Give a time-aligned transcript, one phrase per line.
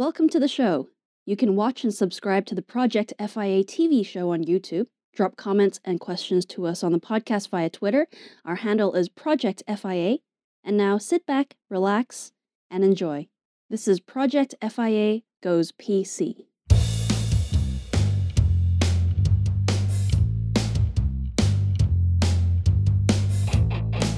[0.00, 0.88] Welcome to the show.
[1.26, 4.86] You can watch and subscribe to the Project FIA TV show on YouTube.
[5.14, 8.06] Drop comments and questions to us on the podcast via Twitter.
[8.46, 10.16] Our handle is Project FIA.
[10.64, 12.32] And now sit back, relax,
[12.70, 13.28] and enjoy.
[13.68, 16.46] This is Project FIA Goes PC.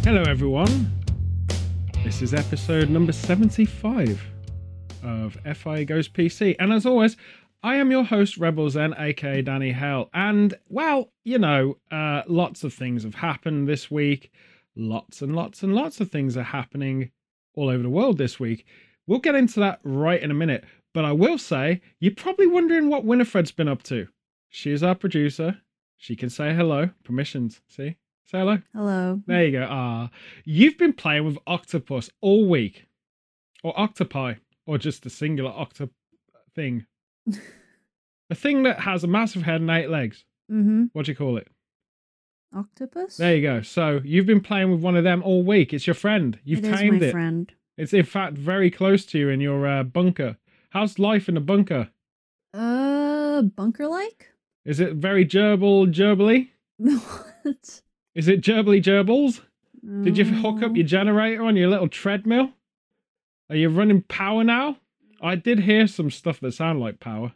[0.04, 0.92] Hello, everyone.
[2.04, 4.31] This is episode number 75
[5.03, 6.57] of FI Goes PC.
[6.59, 7.16] And as always,
[7.62, 10.10] I am your host, Rebel Zen, aka Danny Hell.
[10.12, 14.33] And, well, you know, uh, lots of things have happened this week.
[14.74, 17.10] Lots and lots and lots of things are happening
[17.55, 18.66] all over the world this week.
[19.07, 20.65] We'll get into that right in a minute.
[20.95, 24.09] But I will say, you're probably wondering what Winifred's been up to.
[24.51, 25.59] She is our producer.
[25.96, 26.91] She can say hello.
[27.05, 27.60] Permissions.
[27.69, 27.96] See?
[28.24, 28.59] Say hello.
[28.74, 29.23] Hello.
[29.27, 29.66] There you go.
[29.69, 30.10] Ah,
[30.45, 32.87] you've been playing with octopus all week,
[33.62, 34.34] or octopi,
[34.66, 35.91] or just a singular octop
[36.55, 36.87] thing.
[38.30, 40.24] a thing that has a massive head and eight legs.
[40.51, 40.87] Mm-hmm.
[40.93, 41.49] What do you call it?
[42.54, 43.16] Octopus?
[43.16, 43.63] There you go.
[43.63, 45.73] So you've been playing with one of them all week.
[45.73, 46.38] It's your friend.
[46.45, 47.13] You've It is tamed my it.
[47.13, 47.52] friend.
[47.79, 50.37] It's in fact very close to you in your uh, bunker.
[50.71, 51.88] How's life in a bunker?
[52.52, 54.29] Uh, bunker like?
[54.65, 56.51] Is it very gerbil gerbily?
[56.76, 57.80] what?
[58.15, 59.41] Is it gerbily gerbils?
[60.04, 62.52] Did you hook up your generator on your little treadmill?
[63.52, 64.78] Are you running power now?
[65.20, 67.34] I did hear some stuff that sounded like power,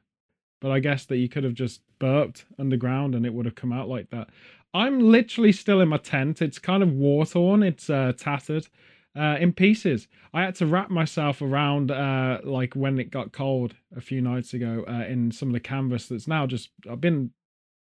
[0.62, 3.70] but I guess that you could have just burped underground and it would have come
[3.70, 4.31] out like that.
[4.72, 6.41] I'm literally still in my tent.
[6.41, 7.62] It's kind of war torn.
[7.62, 8.67] It's uh, tattered,
[9.14, 10.09] uh, in pieces.
[10.33, 14.55] I had to wrap myself around, uh, like when it got cold a few nights
[14.55, 16.70] ago, uh, in some of the canvas that's now just.
[16.91, 17.33] I've been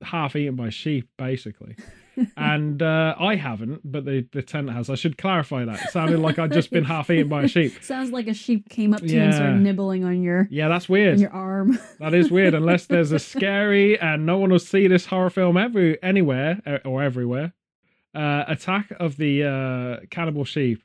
[0.02, 1.76] half eaten by sheep, basically
[2.38, 4.90] and uh, I haven't, but the, the tent has.
[4.90, 5.82] I should clarify that.
[5.82, 7.74] It sounded like I'd just been half eaten by a sheep.
[7.84, 10.88] Sounds like a sheep came up to you and started nibbling on your Yeah, that's
[10.90, 11.20] weird.
[11.20, 11.78] your arm.
[12.00, 12.54] That is weird.
[12.54, 17.02] Unless there's a scary and no one will see this horror film every anywhere or
[17.04, 17.54] everywhere.
[18.14, 20.82] Uh, attack of the uh, cannibal sheep,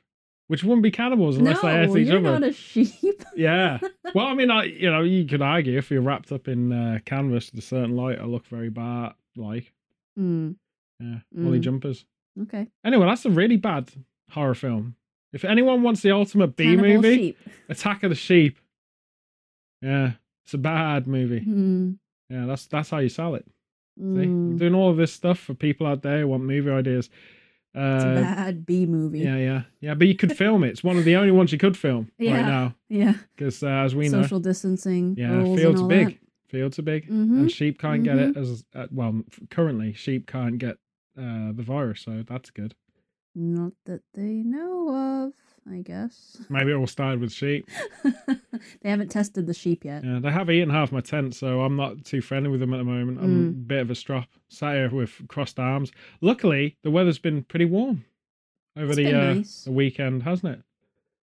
[0.47, 2.39] which wouldn't be cannibals unless no, they ate each you're other.
[2.39, 3.23] not a sheep.
[3.37, 3.79] Yeah.
[4.13, 6.99] Well, I mean, I you know you could argue if you're wrapped up in uh,
[7.05, 9.13] canvas with a certain light, I look very bad.
[9.37, 9.71] Like,
[10.19, 10.57] Mm,
[11.01, 11.63] yeah, woolly Mm.
[11.63, 12.05] jumpers.
[12.43, 12.67] okay.
[12.85, 13.91] Anyway, that's a really bad
[14.29, 14.95] horror film.
[15.33, 17.37] If anyone wants the ultimate B Cannibal movie, sheep.
[17.69, 18.57] Attack of the Sheep.
[19.81, 20.13] Yeah,
[20.45, 21.41] it's a bad movie.
[21.41, 21.97] Mm,
[22.29, 23.45] Yeah, that's that's how you sell it.
[23.97, 24.03] See?
[24.03, 24.23] mm.
[24.23, 27.09] I'm doing all of this stuff for people out there who want movie ideas.
[27.73, 29.19] It's a Uh, bad B movie.
[29.19, 29.93] yeah, yeah, yeah.
[29.95, 30.69] But you could film it.
[30.69, 33.13] It's one of the only ones you could film right now Yeah.
[33.35, 35.15] because, uh, as we know, Social distancing.
[35.17, 36.19] yeah, fields are big.
[36.47, 37.13] Fields are big, That.
[37.13, 39.21] hmm and sheep can't get it as uh, well.
[39.49, 40.77] Currently, sheep can't get
[41.17, 42.75] uh, the virus, so that's good.
[43.33, 45.33] Not that they know of,
[45.71, 46.37] I guess.
[46.49, 47.69] Maybe it all started with sheep.
[48.27, 50.03] they haven't tested the sheep yet.
[50.03, 52.77] Yeah, they have eaten half my tent, so I'm not too friendly with them at
[52.77, 53.19] the moment.
[53.19, 53.67] I'm a Mm.
[53.67, 54.27] bit of a strop.
[54.49, 55.91] Sat here with crossed arms.
[56.19, 58.03] Luckily, the weather's been pretty warm
[58.75, 59.63] over It's the uh, nice.
[59.63, 60.59] the weekend, hasn't it?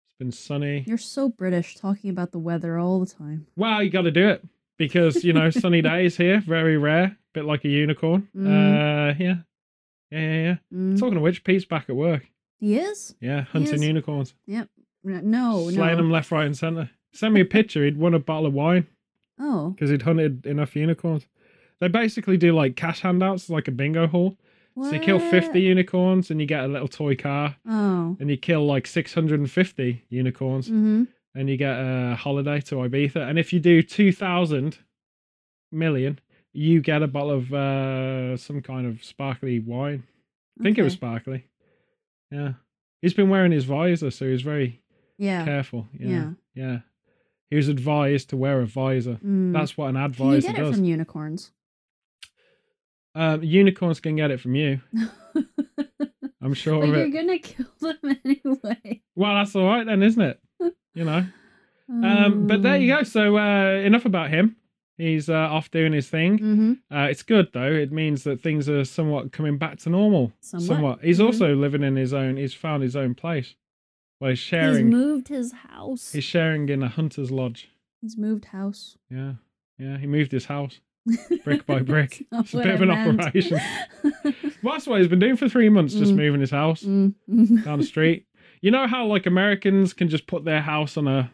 [0.07, 0.83] It's been sunny.
[0.87, 3.45] You're so British talking about the weather all the time.
[3.55, 4.43] Well, you got to do it
[4.77, 7.17] because you know sunny days here, very rare.
[7.33, 8.29] Bit like a unicorn.
[8.35, 8.47] Mm.
[8.47, 9.35] Uh, yeah,
[10.13, 10.55] yeah, yeah, yeah.
[10.73, 10.99] Mm.
[10.99, 12.25] Talking of which, Pete's back at work.
[12.59, 13.15] He is?
[13.19, 13.83] Yeah, hunting is?
[13.83, 14.69] unicorns, Yep.
[15.03, 15.95] No, slaying no.
[15.97, 16.89] them left, right, and centre.
[17.11, 17.83] Send me a picture.
[17.83, 18.87] He'd won a bottle of wine.
[19.39, 21.25] Oh, because he'd hunted enough unicorns.
[21.79, 24.37] They basically do like cash handouts, like a bingo hall.
[24.75, 24.89] What?
[24.89, 28.15] So you kill 50 unicorns and you get a little toy car, Oh.
[28.19, 31.03] and you kill like 650 unicorns Mm-hmm.
[31.35, 33.17] and you get a holiday to Ibiza.
[33.29, 34.77] And if you do 2,000
[35.71, 36.19] million,
[36.53, 40.03] you get a bottle of uh, some kind of sparkly wine.
[40.59, 41.45] I think it was sparkly.
[42.31, 42.53] Yeah.
[43.01, 44.81] He's been wearing his visor, so he's very
[45.17, 45.43] Yeah.
[45.45, 45.87] careful.
[45.97, 46.07] Yeah.
[46.09, 46.31] Yeah.
[46.55, 46.79] Yeah.
[47.49, 49.19] He was advised to wear a visor.
[49.23, 49.53] Mm.
[49.53, 50.75] That's what an Can you advisor get it does.
[50.75, 51.51] from unicorns?
[53.15, 54.81] Um, unicorns can get it from you.
[56.41, 59.01] I'm sure but you're gonna kill them anyway.
[59.15, 60.39] Well, that's all right then, isn't it?
[60.93, 61.25] You know.
[61.89, 63.03] Um, but there you go.
[63.03, 64.55] So uh, enough about him.
[64.97, 66.37] He's uh, off doing his thing.
[66.37, 66.95] Mm-hmm.
[66.95, 67.71] Uh, it's good though.
[67.71, 70.31] It means that things are somewhat coming back to normal.
[70.41, 70.99] Somewhat.
[71.03, 71.25] He's Mhm.
[71.25, 72.37] also living in his own.
[72.37, 73.55] He's found his own place.
[74.19, 74.85] Well, he's sharing.
[74.85, 76.11] He's moved his house.
[76.13, 77.69] He's sharing in a hunter's lodge.
[78.01, 78.97] He's moved house.
[79.09, 79.33] Yeah,
[79.79, 79.97] yeah.
[79.97, 80.79] He moved his house
[81.43, 82.25] brick by brick.
[82.31, 83.19] It's a bit of an meant.
[83.21, 83.59] operation.
[84.61, 86.17] Well, that's what he's been doing for three months, just Mm.
[86.17, 86.83] moving his house.
[86.83, 87.15] Mm.
[87.65, 88.25] down the street.
[88.61, 91.31] You know how like Americans can just put their house on a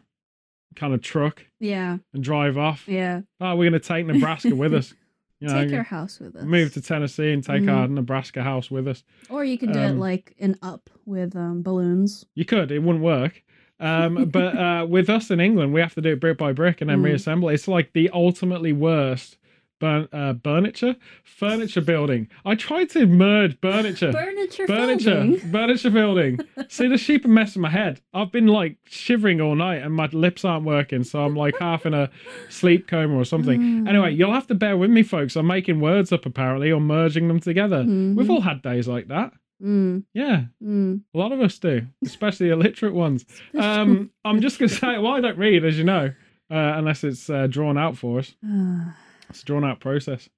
[0.76, 2.88] kind of truck yeah, and drive off?
[2.88, 3.22] yeah.
[3.42, 4.94] Oh, we're gonna take Nebraska with us.
[5.42, 6.44] You know, Take your house with us.
[6.44, 7.74] move to Tennessee and take Mhm.
[7.74, 9.06] our Nebraska house with us.
[9.30, 12.26] Or you could do it um, like an up with um, balloons.
[12.36, 13.42] You could, it wouldn't work.
[13.80, 16.82] Um, but uh, with us in England, we have to do it brick by brick
[16.82, 17.06] and then Mm.
[17.06, 17.48] reassemble.
[17.48, 19.38] It's like the ultimately worst
[19.80, 22.28] burn, uh, furniture furniture building.
[22.46, 24.12] I tried to merge furniture.
[24.12, 25.40] Furniture Furniture, building.
[25.52, 26.40] furniture building.
[26.68, 28.02] See the sheep are messing my head.
[28.14, 31.86] I've been like shivering all night, and my lips aren't working, so I'm like half
[31.86, 32.10] in a
[32.50, 33.60] sleep coma or something.
[33.62, 33.90] Mm.
[33.90, 35.36] Anyway, you'll have to bear with me, folks.
[35.36, 37.84] I'm making words up apparently, or merging them together.
[37.84, 38.16] Mhm.
[38.16, 39.34] We've all had days like that.
[39.62, 41.02] Mm, Yeah, mm.
[41.14, 43.26] a lot of us do, especially illiterate ones.
[43.58, 46.14] Um, I'm just gonna say, well, I don't read, as you know,
[46.50, 48.34] uh, unless it's uh, drawn out for us.
[49.30, 50.30] It's a drawn out process.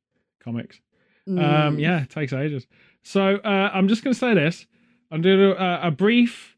[0.43, 0.79] Comics.
[1.27, 1.79] Um, mm.
[1.79, 2.67] yeah, it takes ages.
[3.03, 4.65] So uh, I'm just going to say this.
[5.11, 6.55] I'm doing a, a brief,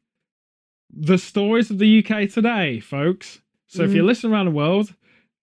[0.95, 3.41] the stories of the UK today, folks.
[3.67, 3.95] So if Mhm.
[3.95, 4.93] you're around the world,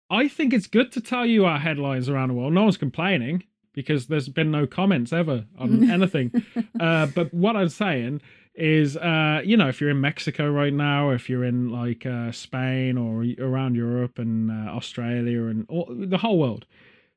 [0.09, 2.53] I think it's good to tell you our headlines around the world.
[2.53, 6.33] No one's complaining because there's been no comments ever on anything.
[6.79, 8.21] uh, but what I'm saying
[8.55, 12.33] is, uh, you know, if you're in Mexico right now, if you're in like uh,
[12.33, 16.67] Spain or around Europe and uh, Australia and all, the whole world,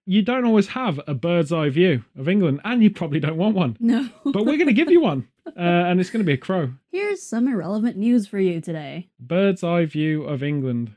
[0.06, 3.56] you don't always have a bird's eye view of England, and you probably don't want
[3.56, 3.78] one.
[3.80, 4.10] No.
[4.26, 6.74] But we're going to give you one, uh, and it's going to be a crow.
[6.92, 9.10] Here's some irrelevant news for you today.
[9.20, 10.96] Bird's eye view of England.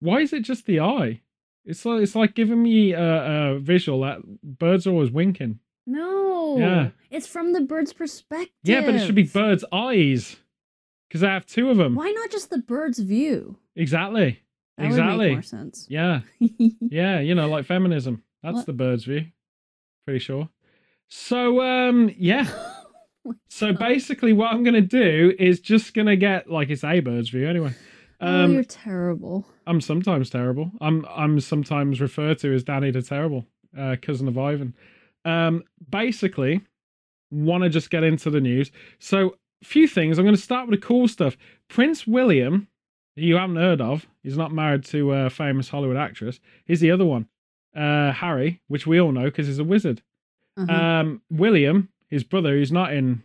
[0.00, 1.22] Why is it just the eye?
[1.64, 5.58] It's like it's like giving me a, a visual that birds are always winking.
[5.88, 6.58] No.
[6.58, 6.90] Yeah.
[7.10, 8.52] It's from the bird's perspective.
[8.62, 10.36] Yeah, but it should be birds' eyes
[11.08, 11.94] because I have two of them.
[11.94, 13.56] Why not just the bird's view?
[13.74, 14.40] Exactly.
[14.76, 15.32] That exactly.
[15.32, 15.86] more sense.
[15.88, 16.20] Yeah.
[16.80, 17.20] Yeah.
[17.20, 18.22] You know, like feminism.
[18.42, 18.66] That's What?
[18.66, 19.26] the bird's view.
[20.04, 20.48] Pretty sure.
[21.08, 22.46] So, um, yeah.
[23.48, 27.46] So basically, what I'm gonna do is just gonna get like it's a bird's view
[27.46, 27.74] anyway.
[28.22, 29.46] oh, Um, you're terrible.
[29.66, 30.70] I'm sometimes terrible.
[30.80, 33.44] I'm I'm sometimes referred to as Danny the Terrible,
[33.76, 34.74] uh, cousin of Ivan.
[35.24, 36.62] Um, basically,
[37.30, 38.70] want to just get into the news.
[38.98, 40.18] So, few things.
[40.18, 41.36] I'm going to start with the cool stuff.
[41.68, 42.68] Prince William,
[43.16, 46.40] you haven't heard of, he's not married to a famous Hollywood actress.
[46.64, 47.28] He's the other one,
[47.76, 50.02] uh, Harry, which we all know because he's a wizard.
[50.56, 50.72] Uh-huh.
[50.72, 53.22] Um, William, his brother, who's not in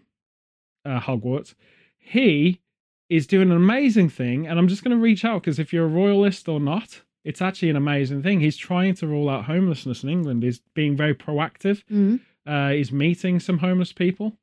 [0.86, 1.54] uh, Hogwarts,
[1.98, 2.62] he
[3.10, 4.48] is doing an amazing thing.
[4.48, 7.42] And I'm just going to reach out because if you're a royalist or not, it's
[7.42, 8.40] actually an amazing thing.
[8.40, 10.44] He's trying to rule out homelessness in England.
[10.44, 11.84] He's being very proactive.
[11.92, 12.20] Mhm.
[12.46, 14.38] Uh, he's meeting some homeless people.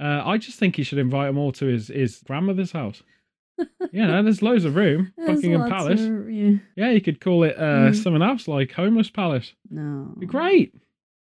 [0.00, 3.02] Uh, I just think he should invite them all to his, his grandmother's house.
[3.92, 5.12] yeah, there's loads of room.
[5.16, 6.00] There's Buckingham Palace.
[6.02, 6.56] of- yeah.
[6.76, 8.02] Yeah, you could call it uh, Mm.
[8.02, 9.52] something else like Homeless Palace.
[9.70, 10.12] No.
[10.18, 10.74] Be great.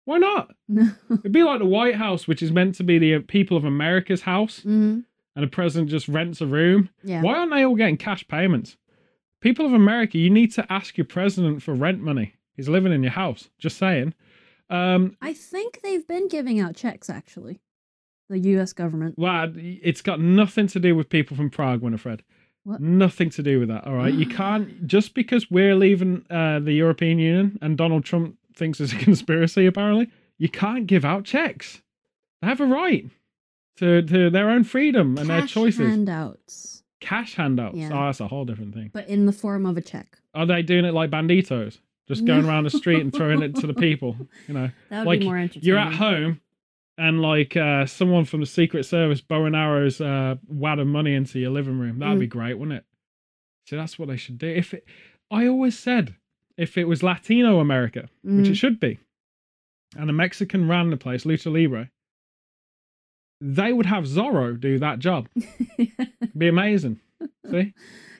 [0.04, 0.50] Why not?
[0.68, 0.90] No.
[1.10, 3.64] It'd be like the White House, which is meant to be the uh, people of
[3.64, 5.04] America's house, Mhm.
[5.36, 6.90] and the president just rents a room.
[7.04, 7.22] Yeah.
[7.22, 8.76] Why aren't they all getting cash payments?
[9.40, 12.34] People of America, you need to ask your president for rent money.
[12.56, 13.48] He's living in your house.
[13.58, 14.14] Just saying.
[14.70, 17.60] Um, I think they've been giving out checks actually.
[18.28, 18.74] The U.S.
[18.74, 19.14] government.
[19.16, 22.22] well, it's got nothing to do with people from Prague, Winifred.
[22.64, 22.78] What?
[22.82, 23.86] Nothing to do with that.
[23.86, 28.36] All right, you can't just because we're leaving uh, the European Union and Donald Trump
[28.54, 29.64] thinks it's a conspiracy.
[29.64, 31.80] Apparently, you can't give out checks.
[32.42, 33.06] They have a right
[33.76, 35.88] to to their own freedom and their choices.
[35.88, 37.76] handouts, Cash handouts.
[37.76, 37.90] Yeah.
[37.92, 38.90] Oh, that's a whole different thing.
[38.92, 40.18] but in the form of a check.
[40.34, 41.78] Are they doing it like banditos?
[42.08, 44.16] Just going around the street and throwing it to the people.
[44.48, 45.62] You know, That would Like, be more interesting.
[45.68, 46.40] you're at home
[46.96, 51.14] and like uh, someone from the Secret Service bow and arrows uh, wad of money
[51.14, 51.98] into your living room.
[51.98, 52.30] That'd be Mm.
[52.30, 52.84] great, wouldn't it?
[53.66, 54.48] So that's what they should do.
[54.48, 54.84] If it,
[55.30, 56.14] I always said,
[56.56, 58.50] if it was Latino America, which Mhm.
[58.50, 58.98] it should be,
[59.96, 61.90] and a Mexican ran the place, Lucha Libre,
[63.40, 65.28] they would have Zorro do that job.
[66.38, 67.00] Be amazing.
[67.50, 67.74] See?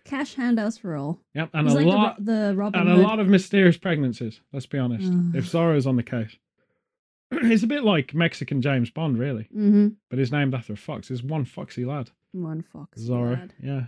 [0.04, 1.20] Cash handouts for all.
[1.34, 1.50] Yep.
[1.52, 4.40] And a like lot the, the Robin and a lot of mysterious pregnancies.
[4.52, 5.06] Let's be honest.
[5.06, 5.36] Ugh.
[5.36, 6.36] if Zorro's on the case,
[7.30, 9.88] it's a bit like Mexican James Bond, really, mm-hmm.
[10.08, 11.08] but he's named after a fox.
[11.08, 13.02] He's one foxy lad, One fox.
[13.02, 13.38] Zorro.
[13.38, 13.54] lad.
[13.62, 13.82] Yeah,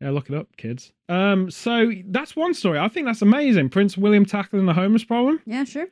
[0.00, 0.10] yeah.
[0.10, 0.92] Look it up, kids.
[1.08, 2.80] Um, so that's one story.
[2.80, 3.68] I think that's amazing.
[3.68, 5.40] Prince William tackling the homeless problem.
[5.46, 5.86] Yeah, sure.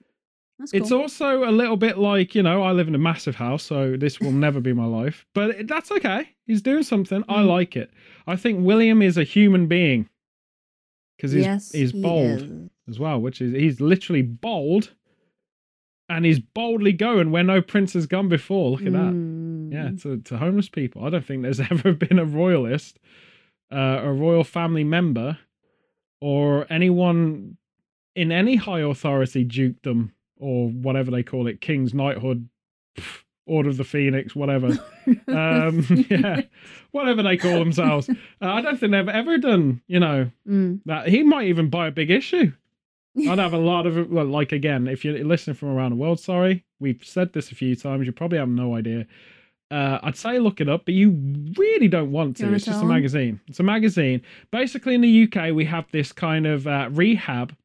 [0.59, 0.81] That's cool.
[0.83, 3.97] It's also a little bit like you know I live in a massive house, so
[3.97, 5.27] this will never be my life.
[5.35, 6.29] But that's okay.
[6.47, 7.25] He's doing something.
[7.29, 7.49] I Mm.
[7.49, 7.91] like it.
[8.27, 10.09] I think William is a human being
[11.17, 12.41] because he's yes, he's he bold.
[12.43, 12.71] is.
[12.89, 14.93] as well, which is he's literally bold
[16.09, 18.71] and he's boldly going where no prince has gone before.
[18.73, 19.13] Look at that.
[19.73, 20.03] Yeah, Mm.
[20.03, 21.05] to, to homeless people.
[21.05, 22.99] I don't think there's ever been a royalist,
[23.73, 25.39] uh, a royal family member,
[26.21, 27.57] or anyone
[28.15, 30.13] in any high authority, dukedom,
[30.45, 32.49] or whatever they call it, king's knighthood,
[32.99, 34.69] pff, order of the phoenix, whatever.
[35.29, 36.43] um, yeah,
[36.93, 38.09] whatever they call themselves.
[38.09, 40.81] Uh, I don't think they've ever done, you know, Mm.
[40.87, 41.09] that.
[41.09, 42.53] He might even buy a big issue.
[43.17, 46.21] I'd have a lot of well, like again, if you're listening from around the world,
[46.21, 49.07] sorry, we've said this a few times, you probably have no idea.
[49.71, 51.11] Uh, I'd say look it up, but you
[51.57, 52.53] really don't want to.
[52.53, 53.41] It's just a magazine.
[53.49, 54.21] It's a magazine.
[54.53, 57.57] Basically, in the UK, we have this kind of uh, rehab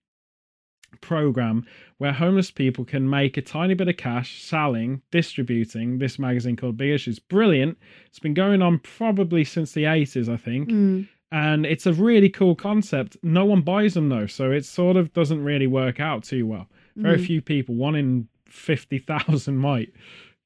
[1.02, 1.66] program
[1.98, 6.78] where homeless people can make a tiny bit of cash selling, distributing this magazine called
[6.78, 7.78] Big It's brilliant.
[8.08, 11.08] It's been going on probably since the 80s, I think Mm.
[11.32, 13.18] and it's a really cool concept.
[13.24, 16.68] No one buys them though, so it sort of doesn't really work out too well.
[16.96, 17.26] Very Mhm.
[17.26, 19.94] few people, one in fifty thousand might.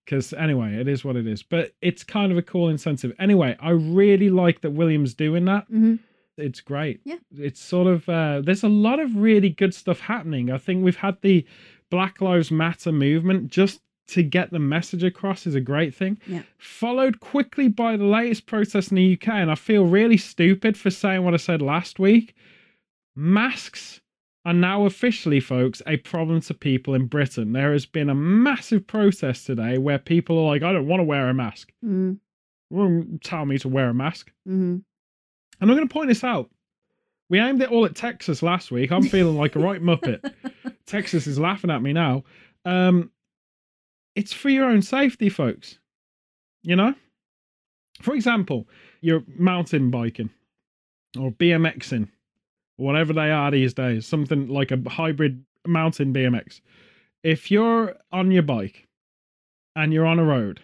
[0.06, 1.42] Because anyway, it is what it is.
[1.44, 3.14] But it's kind of a cool incentive.
[3.18, 5.72] Anyway, I really like that Williams doing that.
[5.72, 6.00] Mhm.
[6.38, 7.02] It's great.
[7.06, 7.18] Yeah.
[7.38, 10.52] It's sort of uh, there's a lot of really good stuff happening.
[10.52, 11.46] I think we've had the
[11.92, 16.18] Black Lives Matter movement just to get the message across is a great thing.
[16.28, 16.42] Yeah.
[16.58, 20.90] Followed quickly by the latest protest in the UK, and I feel really stupid for
[20.90, 22.36] saying what I said last week.
[23.16, 24.02] Masks
[24.46, 27.54] are now officially, folks, a problem to people in Britain.
[27.54, 31.06] There has been a massive protest today where people are like, I don't want to
[31.06, 31.72] wear a mask.
[32.70, 34.32] Won't tell me to wear a mask.
[34.48, 34.84] Mhm.
[35.64, 36.50] And I'm going to point this out.
[37.30, 38.92] We aimed it all at Texas last week.
[38.92, 40.34] I'm feeling like a right muppet.
[40.86, 42.26] Texas is laughing at me now.
[42.66, 43.12] Um,
[44.14, 45.80] it's for your own safety, folks.
[46.64, 46.96] You know?
[48.02, 48.68] For example,
[49.00, 50.32] you're mountain biking
[51.18, 52.10] or BMXing,
[52.78, 56.60] or whatever they are these days, something like a hybrid mountain BMX.
[57.24, 58.90] If you're on your bike
[59.78, 60.60] and you're on a road,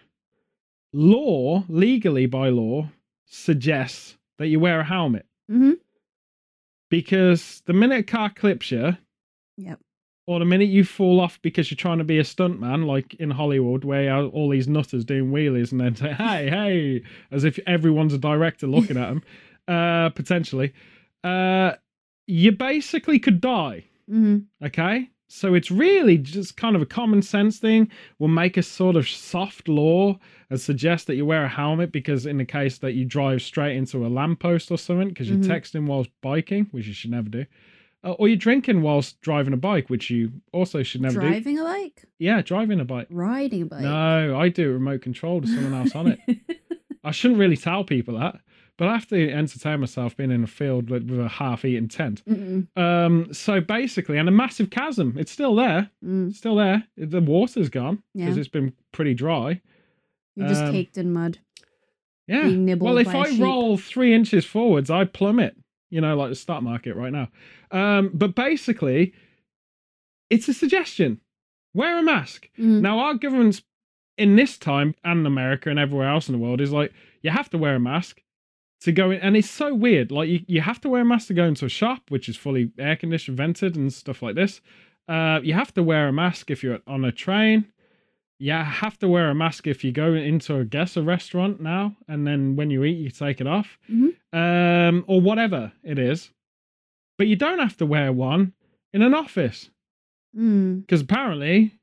[0.92, 2.90] law, legally by law,
[3.24, 5.76] suggests that you wear a helmet Mhm.
[6.90, 8.96] because the minute a car clips you,
[9.56, 9.78] Yep.
[10.26, 13.30] or the minute you fall off because you're trying to be a stuntman, like in
[13.30, 17.44] Hollywood, where you have all these nutters doing wheelies and then say, hey, hey, as
[17.44, 19.22] if everyone's a director looking at them,
[19.68, 20.72] uh, potentially,
[21.22, 21.72] uh,
[22.26, 23.84] you basically could die.
[24.10, 24.46] Mhm.
[24.64, 25.10] Okay.
[25.32, 27.88] So it's really just kind of a common sense thing.
[28.18, 30.18] We'll make a sort of soft law
[30.50, 33.76] and suggest that you wear a helmet because, in the case that you drive straight
[33.76, 35.46] into a lamppost or something, because you're Mhm.
[35.46, 37.46] texting whilst biking, which you should never do,
[38.02, 41.28] uh, or you're drinking whilst driving a bike, which you also should never do.
[41.28, 43.06] Driving a bike, Yeah, driving a bike.
[43.08, 43.82] riding a bike.
[43.82, 46.18] No, I do it remote control with someone else on it.
[47.04, 48.40] I shouldn't really tell people that,
[48.80, 52.22] but I have to entertain myself being in a field with, with a half-eaten tent.
[52.76, 55.16] Um, so basically, and a massive chasm.
[55.18, 55.90] It's still there.
[56.02, 56.32] Mm.
[56.34, 56.84] Still there.
[56.96, 58.40] The water's gone because Yeah.
[58.40, 59.60] it's been pretty dry.
[60.34, 61.38] You're just Um, caked in mud.
[62.26, 62.44] Yeah.
[62.44, 63.40] Being nibbled Well, if by a I sheep.
[63.42, 65.56] roll three inches forwards, I plummet.
[65.90, 67.28] You know, like the stock market right now.
[67.72, 69.12] Um, but basically,
[70.30, 71.20] it's a suggestion.
[71.74, 72.48] Wear a mask.
[72.58, 72.80] Mhm.
[72.80, 73.62] Now, our government's
[74.16, 77.50] in this time and America and everywhere else in the world is like, you have
[77.50, 78.22] to wear a mask
[78.80, 79.20] to go in.
[79.20, 80.10] And it's so weird.
[80.10, 82.36] Like, you, you have to wear a mask to go into a shop, which is
[82.36, 84.60] fully air conditioned, vented, and stuff like this.
[85.08, 87.66] Uh, you have to wear a mask if you're on a train.
[88.38, 91.94] You have to wear a mask if you go into, I guess, a restaurant now.
[92.08, 93.78] And then when you eat, you take it off.
[93.90, 94.14] Mhm.
[94.32, 96.30] Um, or whatever it is.
[97.18, 98.54] But you don't have to wear one
[98.94, 99.70] in an office
[100.36, 100.82] Mm.
[100.82, 101.74] because apparently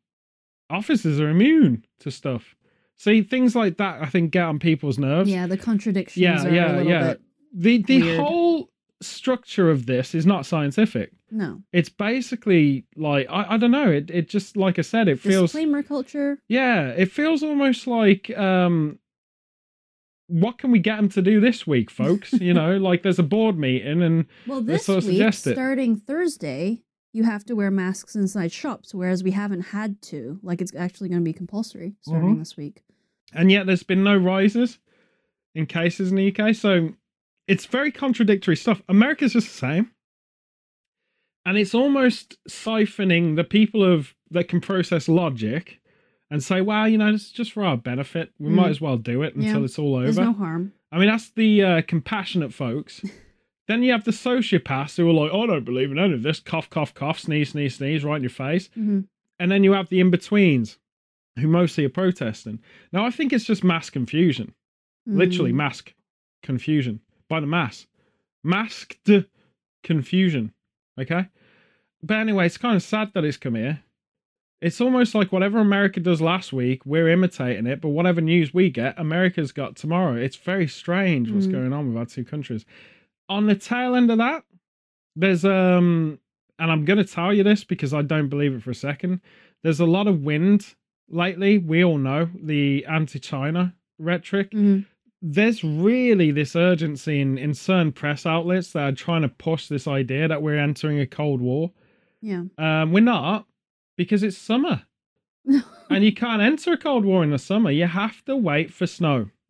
[0.70, 2.56] offices are immune to stuff.
[2.98, 5.30] See, things like that, I think, get on people's nerves.
[5.30, 7.08] Yeah, the contradictions Yeah, are yeah, a little yeah.
[7.10, 7.22] bit.
[7.54, 8.20] The the Weird.
[8.20, 8.70] whole
[9.02, 11.12] structure of this is not scientific.
[11.30, 11.62] No.
[11.72, 13.92] It's basically like I, I don't know.
[13.92, 16.40] It it just like I said, it feels Disclaimer culture.
[16.48, 18.98] yeah, it feels almost like um
[20.30, 22.34] what can we get them to do this week, folks?
[22.34, 25.54] you know, like there's a board meeting and Well, this sort of week, suggest it.
[25.54, 26.82] starting Thursday,
[27.14, 30.40] you have to wear masks inside shops, whereas we haven't had to.
[30.44, 32.40] Like, it's actually going to be compulsory starting Mhm.
[32.40, 32.84] this week.
[33.34, 34.80] and yet there's been no rises
[35.54, 36.54] in cases in the UK.
[36.54, 36.94] So
[37.48, 38.82] it's very contradictory stuff.
[38.88, 39.92] America's just the same.
[41.46, 45.80] And it's almost siphoning the people of that can process logic
[46.32, 48.32] and say, well, you know, this is just for our benefit.
[48.40, 48.56] We Mm.
[48.56, 49.48] might as well do it Yeah.
[49.50, 50.04] until it's all over.
[50.06, 50.74] There's no harm.
[50.92, 53.02] I mean, that's the uh, compassionate folks.
[53.68, 56.24] then you have the sociopaths who are like, oh, I don't believe in any of
[56.24, 56.40] this.
[56.40, 58.70] Cough, cough, cough, sneeze, sneeze, sneeze, right in your face.
[58.74, 59.02] hmm
[59.40, 60.78] And then you have the in betweens
[61.38, 62.60] who mostly are protesting.
[62.92, 64.54] Now, I think it's just mass confusion.
[65.06, 65.56] Literally, Mm.
[65.58, 65.94] mask
[66.44, 67.88] confusion by the mass.
[68.44, 69.10] Masked
[69.84, 70.54] confusion.
[71.00, 71.28] Okay?
[72.04, 73.82] But anyway, it's kind of sad that it's come here.
[74.62, 78.70] It's almost like whatever America does last week, we're imitating it, but whatever news we
[78.72, 80.16] get, America's got tomorrow.
[80.16, 81.52] It's very strange what's Mm.
[81.52, 82.66] going on with our two countries.
[83.30, 84.44] On the tail end of that,
[85.16, 86.20] there's um
[86.60, 89.22] and I'm gonna tell you this because I don't believe it for a second.
[89.64, 90.76] There's a lot of wind
[91.10, 91.58] lately.
[91.58, 94.86] We all know the anti-China rhetoric Mhm.
[95.22, 99.88] there's really this urgency in, in certain press outlets that are trying to push this
[99.88, 101.72] idea that we're entering a cold war.
[102.22, 102.44] Yeah.
[102.60, 103.48] Um, we're not
[103.98, 104.84] because it's summer.
[105.90, 107.72] and you can't enter a Cold War in the summer.
[107.72, 109.30] You have to wait for snow.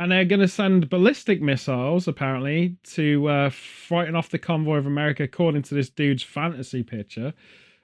[0.00, 4.86] And they're going to send ballistic missiles, apparently, to uh, frighten off the convoy of
[4.86, 7.34] America, according to this dude's fantasy picture.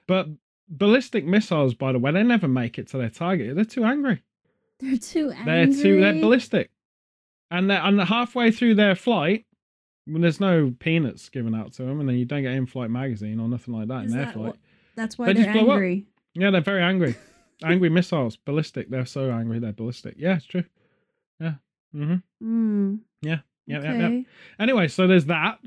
[0.07, 0.27] But
[0.67, 3.55] ballistic missiles, by the way, they never make it to their target.
[3.55, 4.23] They're too angry.
[4.79, 5.45] they're too angry.
[5.45, 6.01] They're too.
[6.01, 6.71] They're ballistic,
[7.51, 9.45] and they're, and halfway through their flight,
[10.05, 13.39] when there's no peanuts given out to them, and then you don't get in-flight magazine
[13.39, 14.45] or nothing like that Is in their that flight.
[14.47, 14.57] what-
[14.95, 15.69] That's why They are just blow up.
[15.73, 16.07] angry.
[16.33, 17.15] Yeah, they're very angry.
[17.63, 18.89] angry missiles, ballistic.
[18.89, 20.15] They're so angry they're ballistic.
[20.17, 20.63] Yeah, it's true.
[21.93, 22.05] Yeah.
[22.05, 22.99] hmm Mm.
[23.21, 24.25] Yeah, yeah, yeah, okay.
[24.59, 25.59] Anyway, so there's that.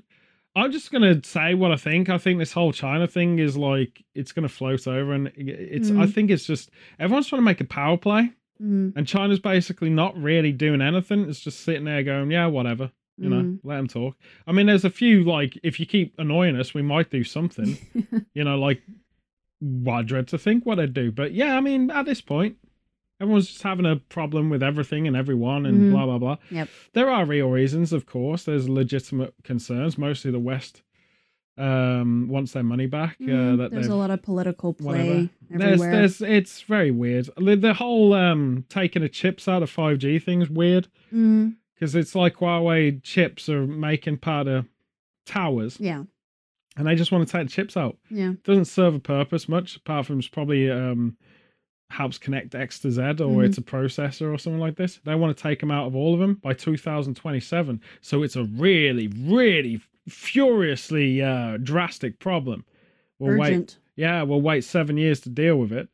[0.57, 2.09] I'm just gonna say what I think.
[2.09, 5.91] I think this whole China thing is like it's gonna float over, and it's.
[5.91, 6.13] I Mm.
[6.15, 8.31] think it's just everyone's trying to make a power play,
[8.63, 8.93] Mm.
[8.97, 11.29] and China's basically not really doing anything.
[11.29, 12.91] It's just sitting there going, yeah, whatever.
[13.17, 13.61] You know, Mm.
[13.65, 14.17] let them talk.
[14.47, 17.77] I mean, there's a few like if you keep annoying us, we might do something.
[18.35, 18.83] you know, like
[19.61, 21.13] well, I dread to think what I'd do.
[21.13, 22.57] But yeah, I mean, at this point,
[23.21, 25.91] everyone's just having a problem with everything and everyone and Mhm.
[25.93, 26.37] blah blah blah.
[26.51, 26.69] Yep.
[26.95, 28.45] There are real reasons, of course.
[28.45, 29.99] There's legitimate concerns.
[29.99, 30.83] Mostly the West
[31.59, 33.17] um wants their money back.
[33.21, 35.29] Uh, Mm, that There's a lot of political play.
[35.51, 37.29] There's, there's, it's very weird.
[37.37, 42.37] The, whole um taking the chips out of 5G thing's weird Mm, because it's like
[42.37, 44.67] Huawei chips are making part of
[45.27, 46.05] towers, yeah,
[46.77, 48.33] and they just want to take the chips out yeah.
[48.45, 51.17] doesn't serve a purpose much apart from it's probably um
[51.91, 53.05] helps connect X to Z or
[53.43, 53.45] Mhm.
[53.47, 55.01] it's a processor or something like this.
[55.05, 57.81] They want to take them out of all of them by 2027.
[58.01, 62.65] So it's a really, really furiously uh, drastic problem.
[63.19, 63.49] We'll wait.
[63.49, 63.79] Urgent.
[63.97, 65.89] Yeah, we'll wait seven years to deal with it.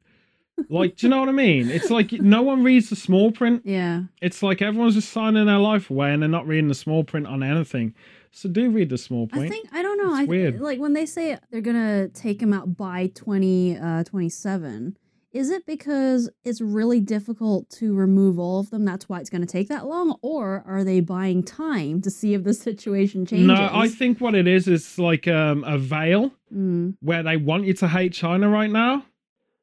[0.70, 1.68] Like, do you know what I mean?
[1.68, 3.62] It's like no one reads the small print.
[3.66, 4.04] Yeah.
[4.22, 7.26] It's like everyone's just signing their life away and they're not reading the small print
[7.26, 7.94] on anything.
[8.30, 9.46] So do read the small print.
[9.46, 10.10] I think I don't know.
[10.12, 10.60] It's I weird.
[10.60, 14.96] like when they say they're gonna take him out by twenty uh twenty seven.
[15.36, 18.86] Is it because it's really difficult to remove all of them?
[18.86, 22.42] That's why it's gonna take that long, or are they buying time to see if
[22.42, 23.46] the situation changes?
[23.46, 27.64] No, I think what it is is like um, a veil Mm, where they want
[27.66, 29.04] you to hate China right now,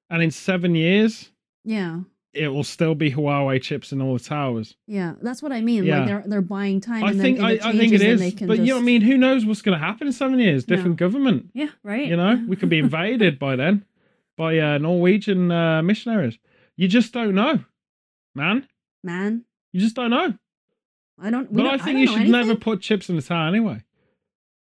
[0.09, 1.31] and in seven years
[1.63, 2.01] yeah,
[2.33, 4.75] it will still be Huawei chips in all the towers.
[4.85, 5.13] yeah.
[5.21, 5.85] That's what I mean.
[5.85, 5.99] Yeah.
[5.99, 7.03] Like they're they're buying time.
[7.03, 8.01] I and think I, it I think it is.
[8.01, 9.01] changes, then is, they can but you know I mean.
[9.01, 10.67] Who knows what's going to happen in seven years?
[10.67, 10.75] No.
[10.75, 11.49] Different government.
[11.53, 12.05] Yeah, right.
[12.05, 13.85] You know, we could be invaded by then
[14.37, 16.37] by uh, Norwegian uh, missionaries.
[16.75, 17.63] You just don't know,
[18.35, 18.67] man.
[19.03, 19.45] man.
[19.71, 20.33] You just don't know.
[21.19, 21.51] I don't.
[21.53, 23.83] But don't- I think don't you should never put chips in the tire anyway.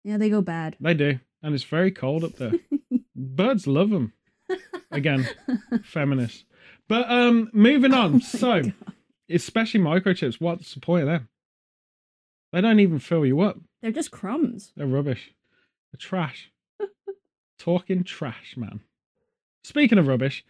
[0.04, 0.76] Yeah, they go bad.
[0.80, 2.54] They do, and it's very cold up there.
[3.16, 4.14] Birds love them.
[4.90, 5.28] Again,
[5.84, 6.44] feminists.
[6.90, 8.16] But um, moving on.
[8.16, 8.74] Oh so, God.
[9.30, 10.42] especially microchips.
[10.42, 11.30] What's the point of them?
[12.52, 13.58] They don't even fill you up.
[13.82, 14.74] they're just crumbs.
[14.76, 15.32] They're rubbish.
[15.94, 16.52] They're trash.
[17.60, 18.82] Talking trash, man.
[19.64, 20.44] Speaking of rubbish,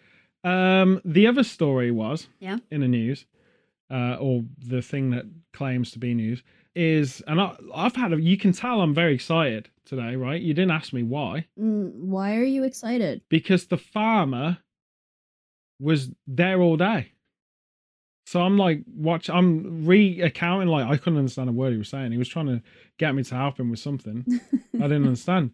[0.43, 2.57] um, the other story was Yeah.
[2.69, 3.25] in the news,
[3.89, 6.43] uh, or the thing that claims to be news
[6.75, 8.21] is, and I, I've had a.
[8.21, 10.41] You can tell I'm very excited today, right?
[10.41, 13.21] You didn't ask me why, Mm, why are you excited?
[13.29, 14.59] because the farmer
[15.79, 17.11] was there all day.
[18.27, 19.29] So I'm like, watch.
[19.29, 20.69] I'm re-accounting.
[20.69, 22.11] Like I couldn't understand a word he was saying.
[22.13, 22.61] He was trying to
[22.97, 24.25] get me to help him with something.
[24.79, 25.51] I didn't understand.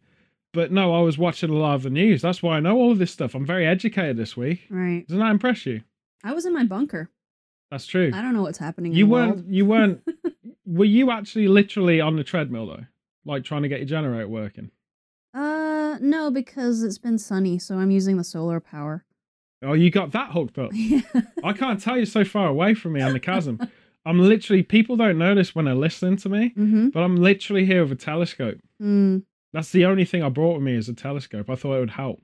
[0.57, 2.21] But no, I was watching a lot of the news.
[2.23, 3.35] That's why I know all of this stuff.
[3.35, 4.61] I'm very educated this week.
[4.71, 5.05] Right.
[5.07, 5.81] Doesn't that impress you?
[6.23, 7.11] I was in my bunker.
[7.69, 8.09] That's true.
[8.11, 8.91] I don't know what's happening.
[8.93, 9.35] You in weren't.
[9.35, 9.45] World.
[9.49, 10.01] You weren't.
[10.65, 12.85] were you actually literally on the treadmill though,
[13.23, 14.71] like trying to get your generator working?
[15.33, 19.05] Uh, no, because it's been sunny, so I'm using the solar power.
[19.61, 20.71] Oh, you got that hooked up.
[20.73, 21.01] yeah.
[21.43, 23.59] I can't tell you're so far away from me on the chasm.
[24.05, 24.63] I'm literally.
[24.63, 26.89] People don't notice when they're listening to me, Mm-hmm.
[26.89, 28.57] but I'm literally here with a telescope.
[28.81, 29.23] Mm.
[29.53, 31.49] That's the only thing I brought with me is a telescope.
[31.49, 32.21] I thought it would help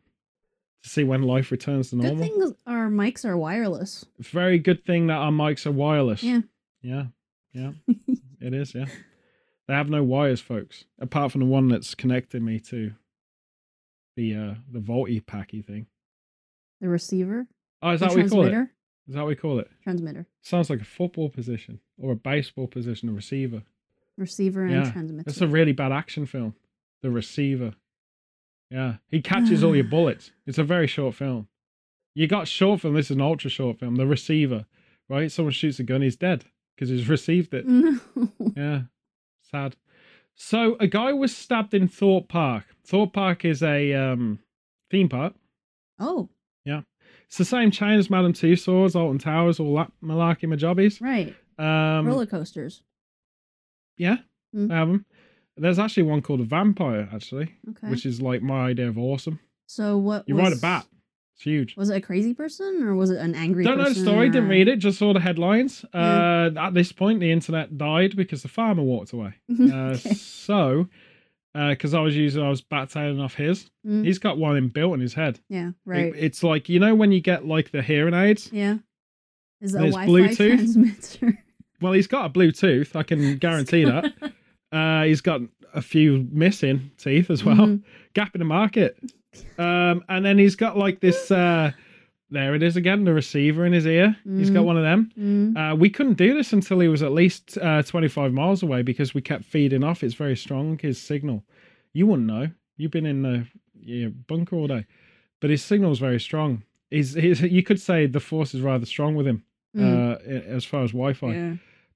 [0.83, 2.23] to see when life returns to Good normal.
[2.23, 4.05] thing our mics are wireless.
[4.19, 6.21] very good thing that our mics are wireless.
[6.23, 6.41] Yeah.
[6.81, 7.05] Yeah.
[7.53, 7.71] Yeah.
[8.41, 8.85] it is, yeah.
[9.67, 12.91] They have no wires, folks, apart from the one that's connecting me to
[14.17, 15.87] the uh the Volty packy thing.
[16.81, 17.47] The receiver.
[17.81, 18.49] Oh, is the that what we call it?
[18.49, 18.71] transmitter.
[19.07, 19.69] That what we call it?
[19.83, 20.27] Transmitter.
[20.41, 23.63] Sounds like a football position or a baseball position, a receiver.
[24.17, 25.23] Receiver and Yeah, transmitter.
[25.25, 26.55] That's a really bad action film.
[27.03, 27.73] The receiver.
[28.71, 28.95] Yeah.
[29.09, 30.31] He catches all your bullets.
[30.47, 31.47] It's a very short film.
[32.15, 33.95] You got short film, this is an ultra short film.
[33.95, 34.65] The receiver,
[35.09, 35.31] right?
[35.31, 37.65] Someone shoots a gun, he's dead because he's received it.
[38.55, 38.81] Yeah.
[39.51, 39.75] Sad.
[40.35, 42.65] So a guy was stabbed in Thorpe Park.
[42.85, 44.39] Thorpe Park is a um
[44.89, 45.33] theme park.
[45.99, 46.29] oh,
[46.65, 46.81] Yeah.
[47.27, 51.01] It's the same chain as Madame Tussauds, Alton Towers, all that malarkey majobbies.
[51.01, 51.35] right.
[51.59, 52.81] Um Roller coasters.
[53.97, 54.17] yeah,
[54.55, 54.71] Mm.
[54.71, 55.05] 'em.
[55.57, 57.89] There's actually one called a vampire, actually, Okay.
[57.89, 59.39] which is like my idea of awesome.
[59.67, 60.23] so what?
[60.27, 60.85] You was, ride a bat.
[61.35, 61.75] It's huge.
[61.77, 64.49] Was it a crazy person or was it an angry Don't know the story, didn't
[64.49, 65.83] read it, just saw the headlines.
[65.93, 66.49] Yeah.
[66.55, 69.33] Uh, at this point, the internet died because the farmer walked away.
[69.49, 70.13] Uh, Okay.
[70.15, 70.87] So,
[71.53, 73.69] because I was using, I was backtailing off his.
[73.85, 75.39] Mm, He's got one inbuilt in his head.
[75.49, 76.13] yeah, It- right.
[76.15, 78.49] it's like you know when you get like the hearing aids.
[78.51, 78.77] yeah.
[79.61, 80.35] Is it a Wi-Fi Bluetooth.
[80.57, 81.43] transmitter?
[81.81, 82.95] Well, he's got a Bluetooth.
[82.95, 84.13] I can guarantee that.
[84.73, 85.41] Uh, he's got
[85.73, 87.55] a few missing teeth as well.
[87.55, 87.83] Mhm.
[88.13, 88.97] Gap in the market.
[89.57, 91.31] Um, and then he's got like this.
[91.31, 91.71] Uh,
[92.29, 94.15] there it is again, the receiver in his ear.
[94.37, 94.65] He's got Mhm.
[94.65, 95.11] one of them.
[95.19, 98.81] Mm, Uh, we couldn't do this until he was at least uh, 25 miles away
[98.81, 100.03] because we kept feeding off.
[100.03, 101.43] It's very strong, his signal.
[101.93, 102.49] You wouldn't know.
[102.77, 103.45] You've been in the
[103.79, 104.85] your bunker all day.
[105.41, 106.63] But his signal's very strong.
[106.89, 109.43] He's, he's, you could say the force is rather strong with him
[109.75, 110.17] mm, uh,
[110.55, 111.33] as far as Wi Fi.
[111.33, 111.53] yeah.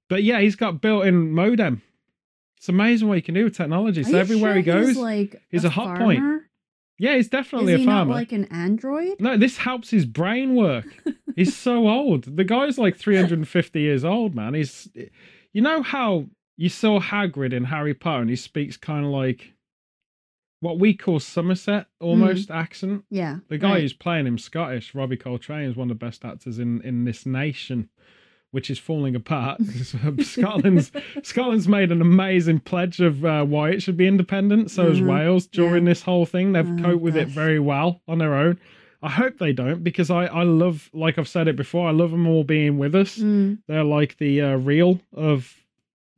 [0.10, 1.82] But yeah, he's got built in modem.
[2.58, 4.02] It's amazing what you can do with technology.
[4.02, 6.24] Are So everywhere he goes, he's like he's a hot point.
[6.98, 8.12] yeah, he's Is definitely he a farmer.
[8.12, 9.20] not like an android?
[9.20, 10.86] No, this helps his brain work.
[11.36, 12.36] He's so old.
[12.36, 14.56] The guy's like 350 years old, man.
[14.56, 14.89] He's,
[15.54, 16.26] you know how
[16.58, 19.54] you saw Hagrid in Harry Potter, and he speaks kind of like
[20.60, 22.08] what we call Somerset mm-hmm.
[22.08, 23.04] almost accent.
[23.10, 23.38] Yeah.
[23.50, 23.82] The guy right.
[23.82, 27.26] who's playing him Scottish, Robbie Coltrane, is one of the best actors in in this
[27.26, 27.89] nation,
[28.52, 29.60] which is falling apart.
[30.22, 30.92] Scotland's
[31.24, 34.72] Scotland's made an amazing pledge of uh, why it should be independent.
[34.72, 35.08] So has Mhm.
[35.12, 35.92] Wales during Yeah.
[35.92, 36.54] this whole thing.
[36.54, 38.58] They've Oh, coped with it very well on their own.
[39.04, 41.88] I hope they don't because I I love like I've said it before.
[41.88, 43.18] I love them all being with us.
[43.20, 45.54] Mm, They're like the uh, real of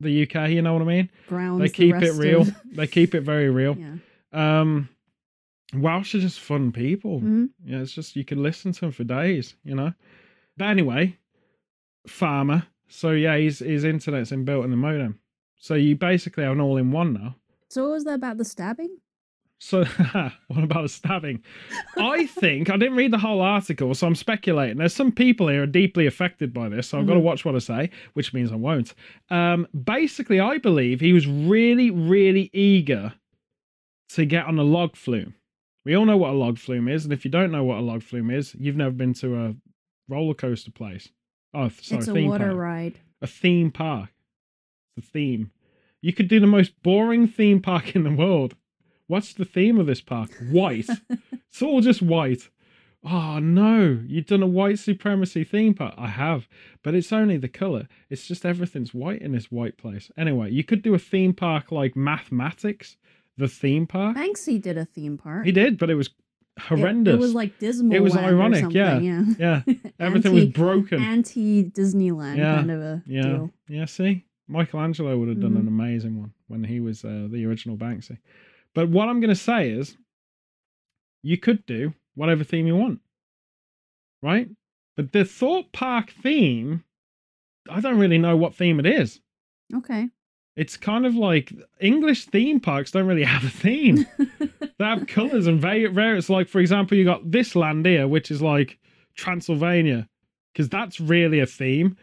[0.00, 0.50] the UK.
[0.50, 1.10] You know what I mean?
[1.26, 2.42] grounds They the keep it real.
[2.42, 3.76] of- They keep it very real.
[3.78, 3.96] yeah.
[4.32, 4.88] Um,
[5.74, 7.20] Welsh are just fun people.
[7.20, 7.50] Mhm.
[7.64, 9.92] Yeah, it's just you can listen to them for days, you know.
[10.56, 11.16] But anyway,
[12.06, 12.64] farmer.
[12.88, 15.18] So yeah, his his internet's inbuilt in the modem.
[15.56, 17.36] So you basically have an all-in-one now.
[17.68, 18.96] So what was that about the stabbing?
[19.58, 19.84] So
[20.48, 21.42] what about the stabbing?
[21.98, 24.78] I think I didn't read the whole article, so I'm speculating.
[24.78, 27.24] There's some people here are deeply affected by this, so I've got to Mhm.
[27.24, 28.94] watch what I say, which means I won't.
[29.28, 33.12] Um, basically, I believe he was really, really eager
[34.10, 35.34] to get on a log flume.
[35.84, 37.82] We all know what a log flume is, and if you don't know what a
[37.82, 39.54] log flume is, you've never been to a
[40.08, 41.10] roller coaster place.
[41.52, 42.56] Oh, sorry, it's a theme water park.
[42.56, 42.98] ride.
[43.22, 44.10] A theme park.
[44.96, 45.50] It's a theme.
[46.00, 48.54] You could do the most boring theme park in the world.
[49.06, 50.30] What's the theme of this park?
[50.50, 50.88] White.
[51.32, 52.48] it's all just white.
[53.02, 55.94] Oh no, you've done a white supremacy theme park.
[55.96, 56.46] I have,
[56.82, 57.88] but it's only the color.
[58.10, 60.10] It's just everything's white in this white place.
[60.18, 62.98] Anyway, you could do a theme park like mathematics,
[63.38, 64.16] the theme park.
[64.16, 65.46] Banksy did a theme park.
[65.46, 66.10] He did, but it was
[66.58, 67.14] horrendous.
[67.14, 67.94] It, was like dismal.
[67.96, 68.98] It was ironic, yeah.
[68.98, 69.24] yeah.
[69.38, 69.62] yeah,
[69.98, 71.02] everything was broken.
[71.02, 73.50] Anti Disneyland Yeah, kind of a Yeah, deal.
[73.68, 73.84] yeah.
[73.84, 75.60] See, Michelangelo would have done Mhm.
[75.60, 78.18] an amazing one when he was uh, the original Banksy.
[78.74, 79.96] But what I'm going to say is,
[81.22, 83.00] you could do whatever theme you want,
[84.22, 84.48] right?
[84.96, 86.84] But the Thorpe Park theme,
[87.68, 89.20] I don't really know what theme it is.
[89.74, 90.08] Okay.
[90.56, 94.06] It's kind of like English theme parks don't really have a theme.
[94.18, 96.28] they have colours and va- various.
[96.28, 98.78] Like, for example, you got this land here, which is like
[99.14, 100.08] Transylvania,
[100.52, 101.96] because that's really a theme.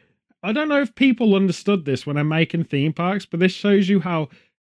[0.43, 3.89] I don't know if people understood this when they're making theme parks, but this shows
[3.89, 4.29] you how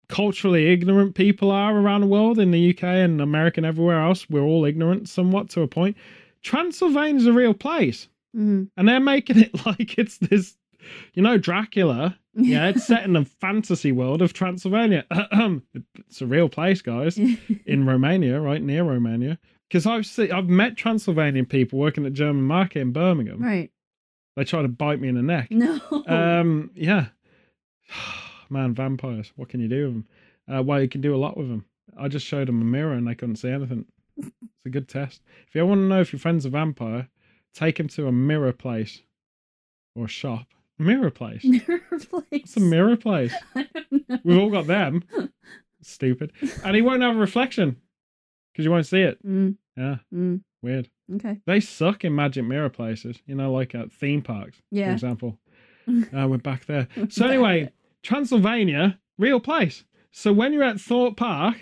[0.07, 4.29] culturally ignorant people are around the world in the UK and America and everywhere else.
[4.29, 5.97] We're all ignorant somewhat to a point.
[6.43, 8.07] Transylvania's a real place,
[8.37, 8.69] Mhm.
[8.77, 10.55] and they're making it like it's this,
[11.13, 12.17] you know, Dracula.
[12.37, 15.05] Yeah, it's set in the fantasy world of Transylvania.
[16.09, 17.17] it's a real place, guys
[17.65, 19.39] in Romania, right near Romania.
[19.69, 23.41] Because I've seen, I've met Transylvanian people working at German market in Birmingham.
[23.41, 23.71] right.
[24.35, 25.49] They try to bite me in the neck.
[25.49, 25.79] No.
[26.07, 27.05] Um, yeah,
[28.49, 29.31] man, vampires.
[29.37, 30.07] What can you do with them?
[30.57, 31.63] Uh, well, you can do a lot with them.
[31.97, 33.85] I just showed them a mirror and they couldn't see anything.
[34.17, 35.21] It's a good test.
[35.47, 37.07] If you ever want to know if your friend's a vampire,
[37.53, 39.03] take him to a mirror place
[39.95, 40.47] or shop.
[40.77, 41.43] Mirror place.
[41.45, 42.25] mirror place.
[42.31, 43.33] It's a mirror place.
[43.55, 44.19] I don't know.
[44.23, 45.03] We've all got them.
[45.81, 46.31] Stupid.
[46.63, 47.77] And he won't have a reflection
[48.51, 49.25] because you won't see it.
[49.25, 50.89] Mm, Yeah, mm, weird.
[51.15, 51.39] okay.
[51.45, 55.39] They suck in magic mirror places, you know, like at theme parks, for example.
[55.87, 56.87] Uh, we're back there.
[57.09, 59.83] So, anyway, Transylvania, real place.
[60.09, 61.57] So, when you're at Thorpe Park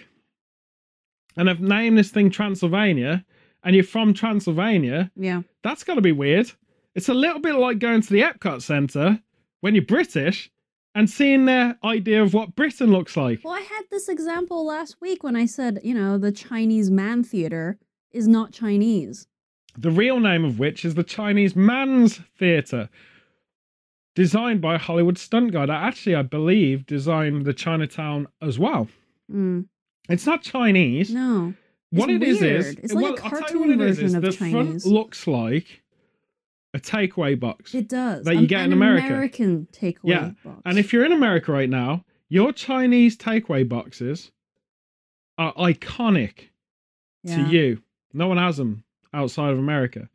[1.35, 3.25] and I've named this thing Transylvania
[3.65, 5.41] and you're from Transylvania, Yeah.
[5.61, 6.49] that's got to be weird.
[6.95, 9.19] It's a little bit like going to the Epcot Centre
[9.61, 10.51] when you're British
[10.95, 13.41] and seeing their idea of what Britain looks like.
[13.43, 17.23] Well, I had this example last week when I said, you know, the Chinese Mann
[17.23, 17.77] Theater
[18.11, 19.27] is not Chinese.
[19.75, 22.89] the real name of which is the Chinese Mann's Theatre,
[24.15, 28.87] designed by a Hollywood stunt guy that actually, I believe, designed the Chinatown as well.
[29.31, 29.65] Mm,
[30.09, 31.11] It's not Chinese.
[31.11, 31.55] no.
[31.89, 34.21] what it is It's like a well, you cartoon what it is, version is of
[34.21, 34.51] the Chinese.
[34.83, 35.82] front looks like
[36.73, 37.75] a takeaway box.
[37.75, 38.25] It does.
[38.25, 39.07] that you An- get in an America.
[39.07, 40.61] American takeaway Yeah, box.
[40.65, 44.31] And if you're in America right now, your Chinese takeaway boxes
[45.37, 46.49] are iconic
[47.23, 47.35] yeah.
[47.45, 47.81] to you.
[48.13, 48.83] No one has them
[49.13, 50.09] outside of America.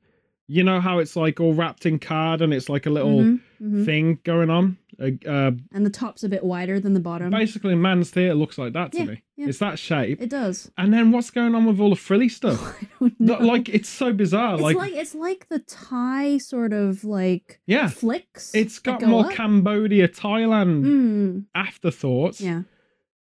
[0.50, 3.40] You know how it's like all wrapped in card and it's like a little Mhm,
[3.62, 3.84] mhm.
[3.84, 4.78] thing going on.
[5.00, 7.30] Uh, and the top's a bit wider than the bottom.
[7.30, 9.22] basically, man's theatre looks like that to Yeah, me.
[9.36, 9.46] yeah.
[9.48, 10.20] It's that shape.
[10.20, 10.70] It does.
[10.78, 12.76] and then what's going on with all the frilly stuff?
[12.82, 13.38] I don't know.
[13.38, 14.54] Like it's so bizarre.
[14.54, 18.52] it's like, like, it's like the Thai sort of like yeah, flicks.
[18.54, 19.32] it's got go more up.
[19.32, 22.40] Cambodia, Thailand Mm, afterthoughts.
[22.40, 22.62] yeah.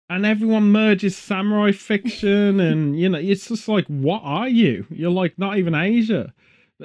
[0.09, 5.09] and everyone merges samurai fiction and you know it's just like what are you you're
[5.22, 6.33] like not even asia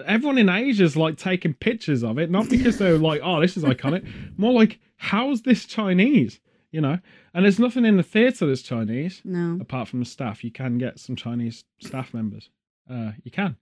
[0.05, 3.63] everyone in asia's like taking pictures of it not because they're like oh this is
[3.63, 4.05] iconic.
[4.37, 6.39] More like how's this chinese?
[6.71, 6.99] You know?
[7.33, 9.57] And there's nothing in the theater that's chinese No.
[9.61, 10.43] apart from the staff.
[10.43, 12.49] You can get some chinese staff members.
[12.89, 13.55] Uh you can.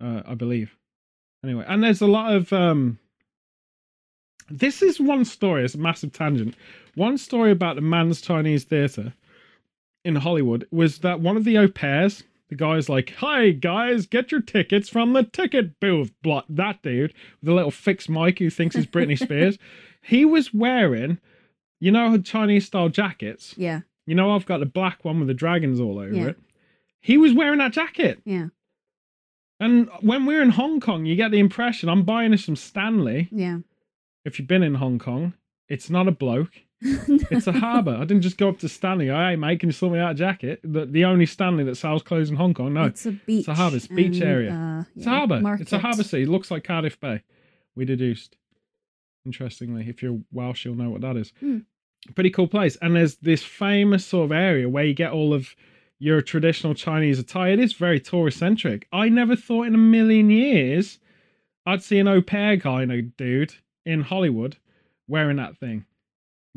[0.00, 0.76] Uh i believe.
[1.44, 2.98] Anyway and there's a lot of um
[4.50, 6.54] this is one story it's a massive tangent.
[6.94, 9.12] One story about the Mann's chinese theater
[10.04, 12.22] in hollywood was that one of the au pairs
[12.54, 17.12] the guy's like hi guys get your tickets from the ticket booth Blah, that dude
[17.40, 19.58] with a little fixed mic who thinks he's britney spears
[20.02, 21.18] he was wearing
[21.80, 23.80] you know chinese style jackets Yeah.
[24.06, 26.26] you know, I've got the black one with the dragons all over Yeah.
[26.28, 26.38] it.
[27.00, 28.20] He was wearing that jacket.
[28.24, 28.46] Yeah.
[29.60, 33.28] And when we're in Hong Kong, you get the impression I'm buying us some Stanley.
[33.30, 33.58] Yeah.
[34.24, 35.34] If you've been in Hong Kong,
[35.68, 37.96] it's not a bloke, it's a harbour.
[37.96, 40.12] I didn't just go up to Stanley, oh, hey, mate, can you sort me out
[40.12, 40.60] a jacket?
[40.62, 42.74] The, the only Stanley that sells clothes in Hong Kong.
[42.74, 43.46] No, It's a beach.
[43.46, 44.52] harbour, it's a beach and, area.
[44.52, 45.56] Uh, it's yeah, a harbour.
[45.60, 46.24] It's a harbour city.
[46.24, 47.22] It looks like Cardiff Bay.
[47.74, 48.36] We deduced.
[49.24, 51.32] Interestingly, if you're Welsh, you'll know what that is.
[51.40, 51.58] Hmm.
[52.14, 52.76] Pretty cool place.
[52.82, 55.48] And there's this famous sort of area where you get all of
[55.98, 57.52] your traditional Chinese attire.
[57.52, 58.86] It is very tourist centric.
[58.92, 60.98] I never thought in a million years
[61.64, 63.54] I'd see an au pair kind of dude
[63.86, 64.58] in Hollywood
[65.08, 65.86] wearing that thing.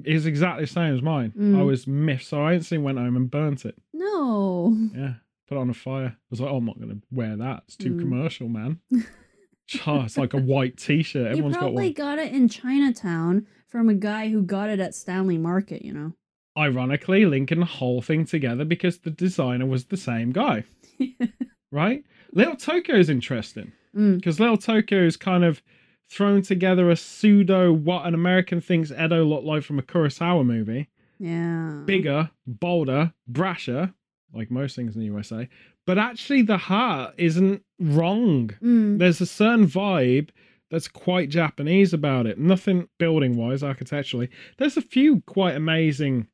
[0.04, 1.34] It's exactly the same as mine.
[1.38, 1.60] Mm.
[1.60, 3.76] I was miffed, so I instantly went home and burnt it.
[3.94, 4.76] No.
[4.96, 5.14] Yeah,
[5.48, 6.16] put it on a fire.
[6.16, 7.64] I was like, oh, I'm not going to wear that.
[7.66, 8.00] It's too Mm.
[8.02, 8.80] commercial, man.
[9.88, 11.24] oh, it's like a white t-shirt.
[11.24, 11.94] You Everyone's got probably one.
[11.94, 16.14] got it in Chinatown from a guy who got it at Stanley Market, you know.
[16.58, 20.64] Ironically, linking the whole thing together because the designer was the same guy,
[21.72, 22.04] right?
[22.34, 24.18] Little Tokyo is interesting Mm.
[24.18, 25.62] because Little Tokyo is kind of
[26.10, 30.90] thrown together a pseudo what an American thinks Edo looked like from a Kurosawa movie.
[31.20, 31.82] Yeah.
[31.86, 33.94] Bigger, bolder, brasher,
[34.34, 35.50] like most things in the USA.
[35.86, 38.50] But actually, the heart isn't wrong.
[38.62, 39.00] Mm.
[39.00, 40.30] there's a certain vibe
[40.70, 42.38] that's quite Japanese about it.
[42.38, 44.30] Nothing building wise, architecturally.
[44.58, 46.28] There's a few quite amazing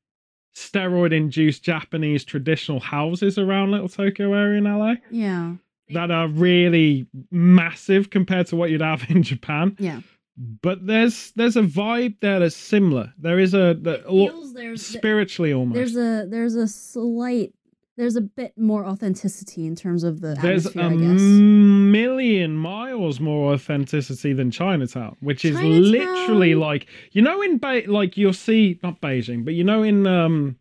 [0.56, 5.56] steroid induced Japanese traditional houses around Little Tokyo area in LA Yeah.
[5.94, 9.76] That are really massive compared to what you'd have in Japan.
[9.80, 10.02] Yeah.
[10.36, 13.14] But there's there's a vibe there that's similar.
[13.20, 15.76] There is a the, Feels there's spiritually almost.
[15.76, 17.54] there's a there's a slight
[17.98, 21.22] there's a bit more authenticity in terms of the There's atmosphere, a I guess.
[21.22, 27.86] million miles more authenticity than Chinatown, which is Chinatown- literally like you know in Be-
[27.86, 30.58] like you'll see not Beijing, but you know in um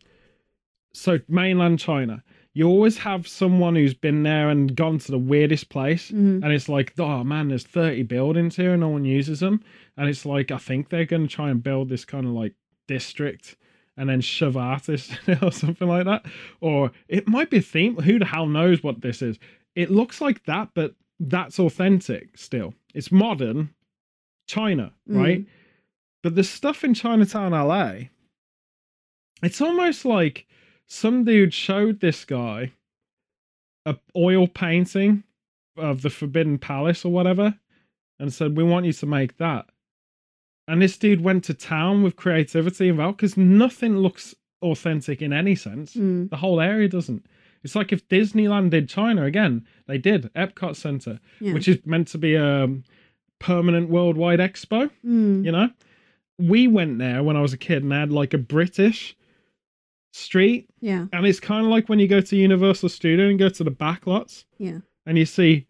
[0.93, 2.23] so mainland China,
[2.55, 6.43] you always have someone who's been there and gone to the weirdest place, Mhm.
[6.43, 9.63] and it's like oh man, there's 30 buildings here and no one uses them,
[9.97, 12.53] and it's like I think they're going to try and build this kind of like
[12.87, 13.55] district
[13.97, 16.25] and then shove artists in it or something like that.
[16.61, 17.95] Or it might be a theme.
[17.97, 19.37] Who the hell knows what this is?
[19.75, 22.73] It looks like that, but that's authentic still.
[22.95, 23.69] It's modern
[24.47, 25.15] China, Mm.
[25.17, 25.45] right?
[26.23, 28.09] But the stuff in Chinatown, LA,
[29.41, 30.47] it's almost like
[30.87, 32.71] some dude showed this guy
[33.85, 35.23] a oil painting
[35.77, 37.55] of the Forbidden Palace or whatever
[38.19, 39.65] and said, We want you to make that.
[40.67, 45.55] And this dude went to town with creativity involved because nothing looks authentic in any
[45.55, 45.95] sense.
[45.95, 46.29] Mm.
[46.29, 47.25] The whole area doesn't.
[47.63, 51.53] It's like if Disneyland did China again, they did Epcot Center, Yeah.
[51.53, 52.69] which is meant to be a
[53.39, 54.89] permanent worldwide expo.
[55.05, 55.43] Mm.
[55.43, 55.69] You know,
[56.39, 59.15] we went there when I was a kid and they had like a British
[60.15, 61.07] street, Yeah.
[61.11, 63.71] and it's kind of like when you go to Universal Studio and go to the
[63.71, 64.79] back lots Yeah.
[65.05, 65.65] and you see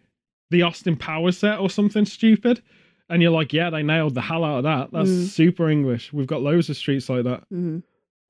[0.52, 2.62] the Austin Powers set or something stupid.
[3.10, 4.92] And you're like, yeah, they nailed the hell out of that.
[4.92, 5.26] That's Mm.
[5.28, 6.12] super English.
[6.14, 7.44] We've got loads of streets like that.
[7.50, 7.80] hmm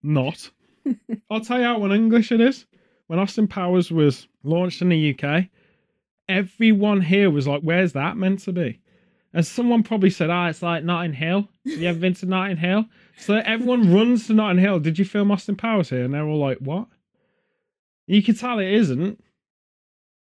[0.03, 0.49] Not.
[1.29, 2.65] I'll tell you how one English it is.
[3.07, 5.49] When Austin Powers was launched in the UK,
[6.29, 8.79] everyone here was like, "Where's that meant to be?"
[9.33, 11.49] And someone probably said, "Ah, it's like Notting Hill.
[11.63, 12.85] You ever been to Notting Hill?"
[13.17, 14.79] So everyone runs to Notting Hill.
[14.79, 16.03] Did you film Austin Powers here?
[16.03, 16.87] And they're all like, "What?"
[18.07, 19.23] You can tell it isn't.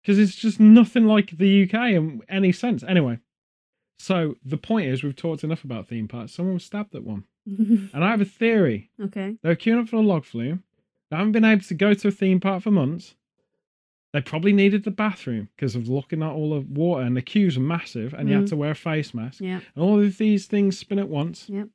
[0.01, 2.83] because it's just nothing like the UK in any sense.
[2.83, 3.19] Anyway,
[3.99, 6.31] so the point is, we've talked enough about theme parks.
[6.33, 8.89] Someone was stabbed at one, and I have a theory.
[8.99, 9.35] okay.
[9.43, 10.63] They were queuing up for a log flume.
[11.11, 13.15] They haven't been able to go to a theme park for months.
[14.13, 17.57] They probably needed the bathroom because of looking at all the water, and the queues
[17.57, 18.49] are massive, and you had Mhm.
[18.49, 19.41] to wear a face mask.
[19.41, 19.59] Yeah.
[19.75, 21.67] And all of these things spin at once, Yep.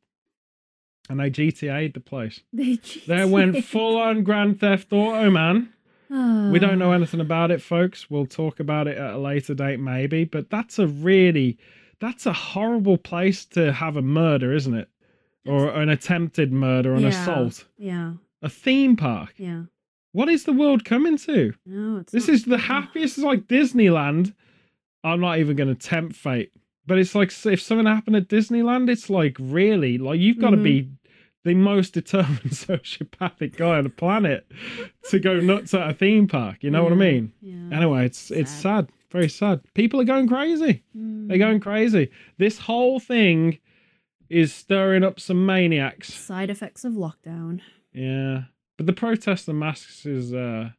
[1.11, 2.41] And they GTA'd the place.
[2.53, 5.71] They, They went full on Grand Theft Auto, man.
[6.11, 6.49] Ah.
[6.53, 8.09] We don't know anything about it, folks.
[8.11, 10.25] We'll talk about it at a later date, maybe.
[10.25, 11.59] But that's a really,
[12.01, 14.89] that's a horrible place to have a murder, isn't it?
[15.47, 17.09] Or an attempted murder, an Yeah.
[17.09, 17.65] assault.
[17.79, 18.13] Yeah.
[18.43, 19.35] A theme park.
[19.37, 19.65] Yeah.
[20.13, 21.55] What is the world coming to?
[21.67, 24.33] No, it's This not- is the happiest, it's like Disneyland.
[25.03, 26.53] I'm not even going to tempt fate,
[26.87, 30.57] but it's like if something happened at Disneyland, it's like really, like you've got to
[30.57, 30.63] Mhm.
[30.65, 30.89] be
[31.45, 34.47] the most determined sociopathic guy on the planet
[35.11, 36.59] to go nuts at a theme park.
[36.63, 37.33] You know what I mean?
[37.43, 37.77] Yeah.
[37.77, 39.61] Anyway, it's it's sad, very sad.
[39.75, 40.83] People are going crazy.
[40.95, 41.39] They're Mm.
[41.39, 42.11] going crazy.
[42.39, 43.59] This whole thing
[44.31, 46.13] is stirring up some maniacs.
[46.15, 47.61] Side effects of lockdown.
[47.93, 48.45] Yeah.
[48.79, 50.71] But the protest and masks is uh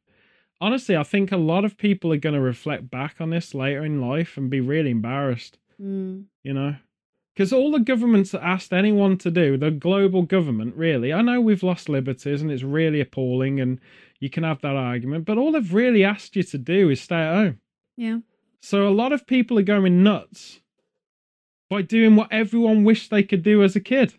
[0.59, 4.01] honestly, I think a lot of people are gonna reflect back on this later in
[4.01, 6.25] life and be really embarrassed, Mm.
[6.43, 6.75] you know?
[7.33, 11.41] Because all the governments that asked anyone to do, the global government, really, I know
[11.41, 13.79] we've lost liberties and it's really appalling and
[14.21, 17.15] you can have that argument, but all they've really asked you to do is stay
[17.17, 17.59] at home.
[17.97, 18.19] Yeah.
[18.61, 20.61] So a lot of people are going nuts
[21.69, 24.13] by doing what everyone wished they could do as a kid.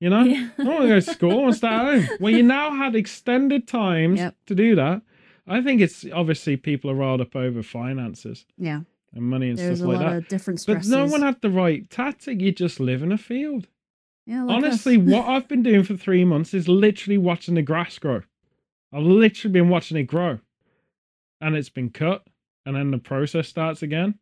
[0.00, 0.22] You know?
[0.24, 0.48] Yeah.
[0.58, 1.30] I want to go to school.
[1.32, 2.08] I want to stay at home.
[2.20, 4.36] Well, you now had extended times Yep.
[4.46, 5.02] to do that.
[5.46, 8.80] I think it's obviously people are riled up over finances Yeah.
[9.14, 10.16] And money and There's a stuff like lot that.
[10.18, 12.40] of different But no one had the right tactic.
[12.40, 13.68] You just live in a field.
[14.26, 17.98] yeah, like Honestly, what I've been doing for three months is literally watching the grass
[17.98, 18.22] grow.
[18.92, 20.38] I've literally been watching it grow.
[21.40, 22.26] And it's been cut.
[22.66, 24.18] And then the process starts again.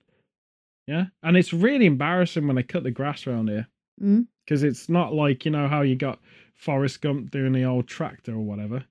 [0.87, 1.07] Yeah.
[1.23, 3.69] And it's really embarrassing when they cut the grass around here.
[4.03, 4.27] Mm.
[4.45, 6.19] Because it's not like, you know, how you got
[6.55, 8.85] Forrest Gump doing the old tractor or whatever.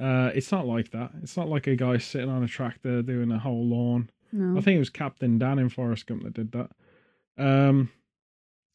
[0.00, 1.10] Uh, it's not like that.
[1.22, 4.10] It's not like a guy sitting on a tractor doing a whole lawn.
[4.32, 4.58] No.
[4.58, 6.70] I think it was Captain Dan in Forrest Gump that did that.
[7.38, 7.90] Um,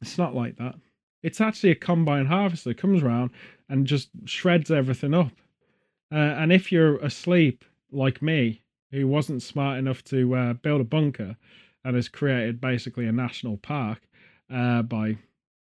[0.01, 0.75] it's not like that.
[1.23, 3.31] It's actually a combine harvester that comes around
[3.69, 5.31] and just shreds everything up.
[6.11, 10.85] Uh, and if you're asleep like me, who wasn't smart enough to uh, build a
[10.85, 11.35] bunker
[11.83, 14.01] and has created basically a national park
[14.53, 15.17] uh, by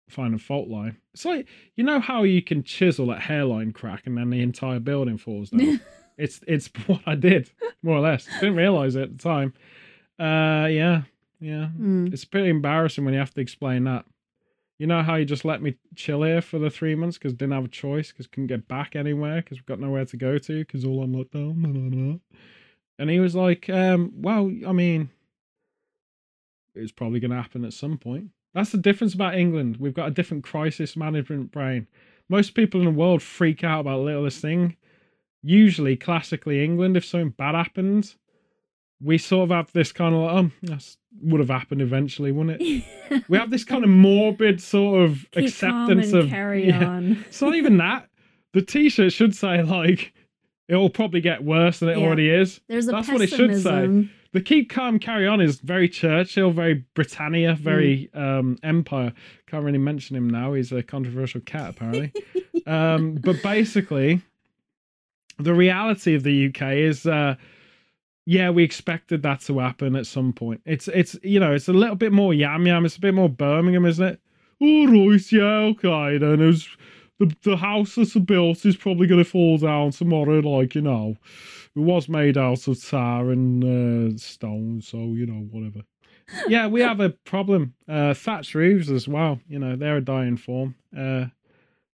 [0.08, 4.06] finding a fault line, it's like you know how you can chisel that hairline crack
[4.06, 5.80] and then the entire building falls down.
[6.18, 7.50] it's it's what I did
[7.82, 8.28] more or less.
[8.40, 9.54] Didn't realize it at the time.
[10.22, 11.02] Uh, yeah,
[11.40, 11.68] yeah.
[11.76, 12.12] Mm.
[12.12, 14.04] It's pretty embarrassing when you have to explain that.
[14.78, 17.54] You know how you just let me chill here for the three months because didn't
[17.54, 20.58] have a choice because couldn't get back anywhere because we've got nowhere to go to
[20.60, 21.62] because all on lockdown.
[21.62, 22.18] blah, blah, blah.
[22.98, 25.10] And he was like, um, "Well, I mean,
[26.76, 29.78] it's probably going to happen at some point." That's the difference about England.
[29.78, 31.88] We've got a different crisis management brain.
[32.28, 34.76] Most people in the world freak out about the littlest thing.
[35.42, 38.16] Usually, classically, England, if something bad happens,
[39.02, 42.60] we sort of have this kind of like, um, that would have happened eventually, wouldn't
[42.60, 42.84] it?
[43.28, 46.84] We have this kind of morbid sort of Keep acceptance calm and of carry yeah.
[46.84, 47.24] on.
[47.28, 48.08] It's not even that.
[48.52, 50.14] The T-shirt should say like,
[50.68, 52.06] "It'll probably get worse than it Yeah.
[52.06, 54.08] already is." There's a That's what it should say.
[54.32, 59.12] The keep calm, carry on is very Churchill, very Britannia, very um, Empire.
[59.46, 60.54] Can't really mention him now.
[60.54, 62.12] He's a controversial cat, apparently.
[62.66, 64.22] um, but basically,
[65.38, 67.34] the reality of the UK is, uh,
[68.26, 70.60] yeah, we expected that to happen at some point.
[70.64, 72.84] It's, it's, you know, it's a little bit more yam yam.
[72.84, 74.20] It's a bit more Birmingham, isn't it?
[74.60, 76.40] All right, yeah, okay, then.
[76.40, 76.68] It's,
[77.18, 81.16] the, the house that's built is probably going to fall down tomorrow, like, you know.
[81.74, 85.80] It was made out of tar and uh, stone, so, you know, whatever.
[86.48, 87.74] yeah, we have a problem.
[87.88, 89.40] Uh, thatched roofs as well.
[89.48, 90.74] You know, they're a dying form.
[90.96, 91.26] Uh,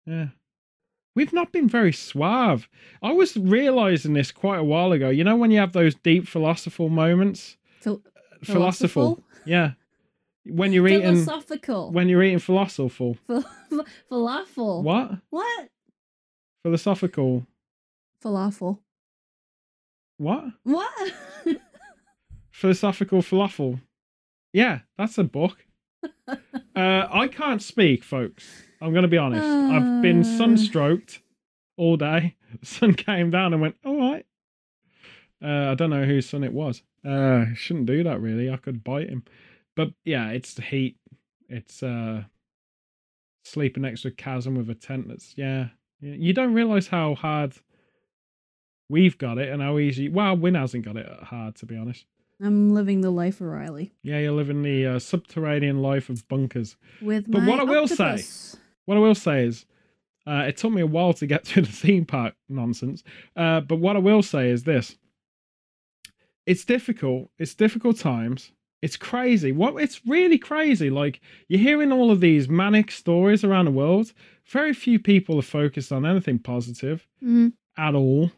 [0.05, 0.27] yeah.
[1.15, 2.67] We've not been very suave.
[3.01, 5.09] I was realizing this quite a while ago.
[5.09, 7.55] You know, when you have those deep philosophical moments?
[7.79, 8.01] Phil-
[8.43, 9.23] Philosophical.
[9.45, 9.71] Yeah.
[10.45, 11.91] When you're eating Philosophical.
[11.91, 13.17] when you're eating philosophical.
[13.27, 14.83] Phil- falafel.
[14.83, 15.11] What?
[15.29, 15.69] What?
[16.63, 17.47] Philosophical.
[18.23, 18.79] Falafel.
[20.17, 20.45] What?
[20.63, 21.11] What?
[22.51, 23.81] Philosophical falafel.
[24.53, 25.65] Yeah, that's a book.
[26.27, 26.35] uh,
[26.75, 28.63] I can't speak, folks.
[28.85, 29.43] I'm going to be honest.
[29.43, 30.23] I've been Uh.
[30.23, 31.19] sunstroked
[31.77, 32.35] all day.
[32.59, 34.25] The sun came down and went, all right.
[35.43, 36.81] Uh, I don't know whose son it was.
[37.03, 38.49] Uh, shouldn't do that really.
[38.49, 39.23] I could bite him.
[39.75, 40.97] But yeah, it's the heat.
[41.49, 42.23] It's uh,
[43.43, 45.67] sleeping next to a chasm with a tent that's, yeah.
[45.99, 47.53] You don't realize how hard
[48.89, 50.09] we've got it and how easy.
[50.09, 52.05] Well, Win hasn't got it hard, to be honest.
[52.41, 56.75] I'm living the life of Riley Yeah, you're living the uh, subterranean life of bunkers.
[57.01, 58.57] with But my what I will say- octopus.
[58.85, 59.65] What I will say is,
[60.27, 63.03] uh, it took me a while to get through the theme park nonsense.
[63.35, 64.97] Uh, but what I will say is this:
[66.45, 67.29] it's difficult.
[67.39, 68.51] It's difficult times.
[68.81, 69.51] It's crazy.
[69.51, 69.81] What?
[69.81, 70.89] It's really crazy.
[70.89, 74.13] Like you're hearing all of these manic stories around the world.
[74.47, 77.53] Very few people are focused on anything positive Mhm.
[77.77, 78.31] at all,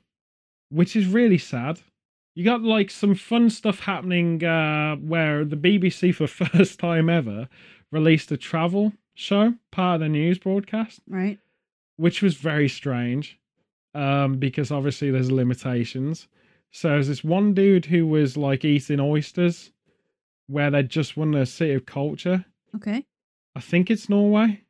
[0.69, 1.81] which is really sad.
[2.33, 6.27] You got like some fun stuff happening uh, where the BBC for the
[6.57, 7.49] first time ever
[7.91, 11.39] released a travel show, part of the news broadcast, Right.
[11.97, 13.39] which was very strange
[13.95, 16.27] um, because obviously there's limitations.
[16.71, 19.71] So there's this one dude who was like eating oysters
[20.47, 22.45] where they just won the City of Culture.
[22.75, 23.05] Okay.
[23.55, 24.61] I think it's Norway.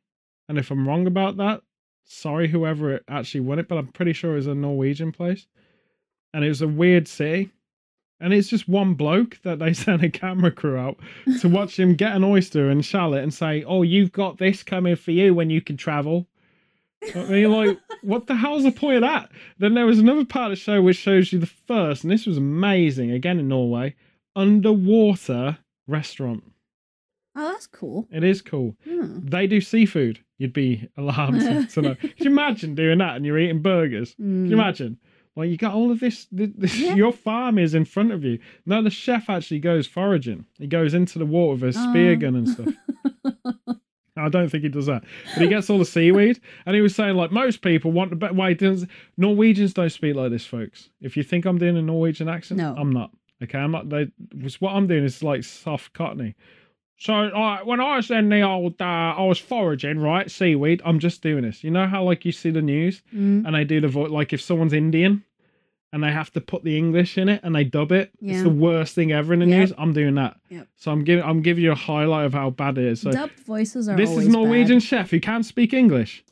[0.48, 1.60] And if I'm wrong about that,
[2.04, 5.46] sorry whoever it actually won it, but I'm pretty sure it was a Norwegian place.
[6.32, 7.50] And it was a weird city.
[8.20, 10.96] And it's just one bloke that they sent a camera crew out
[11.40, 14.62] to watch him get an oyster and shell it and say, Oh, you've got this
[14.62, 16.26] coming for you when you can travel.
[17.14, 19.30] I mean, like, what the hell's the point of that?
[19.58, 22.26] Then there was another part of the show which shows you the first, and this
[22.26, 23.94] was amazing, again in Norway,
[24.34, 26.42] underwater restaurant.
[27.36, 28.08] Oh, that's cool.
[28.10, 29.20] It is cool Hmm.
[29.22, 31.40] they do seafood, you'd be alarmed
[31.70, 31.94] to, know.
[31.94, 34.16] Could you imagine doing that and you're eating burgers?
[34.20, 34.48] Mm.
[34.48, 34.98] you imagine?
[35.38, 36.94] Like you got all of this, this, this Yeah.
[36.96, 38.38] your farm is in front of you.
[38.66, 40.44] No, the chef actually goes foraging.
[40.58, 42.16] He goes into the water with a spear Oh.
[42.16, 42.74] gun and stuff.
[44.16, 46.40] I don't think he does that, but he gets all the seaweed.
[46.66, 48.52] And he was saying like most people want the better way.
[48.54, 50.90] doesn't- Norwegians don't speak like this, folks.
[51.00, 52.74] If you think I'm doing a Norwegian accent, No.
[52.76, 53.12] I'm not.
[53.40, 53.88] Okay, I'm not.
[53.88, 54.08] They,
[54.58, 56.34] what I'm doing is like soft cockney.
[57.00, 60.82] So uh, when I was in the old, uh, I was foraging, right, seaweed.
[60.84, 61.62] I'm just doing this.
[61.62, 63.46] You know how like you see the news Mm.
[63.46, 65.22] and they do the voice, like if someone's Indian
[65.92, 68.10] and they have to put the English in it and they dub it.
[68.20, 69.58] It's the worst thing ever in the Yep.
[69.58, 69.72] news.
[69.78, 70.36] I'm doing that.
[70.50, 70.68] Yep.
[70.76, 73.00] So I'm giving I'm giving you a highlight of how bad it is.
[73.00, 74.82] So Dubbed voices are this is Norwegian bad.
[74.82, 76.24] chef who can't speak English.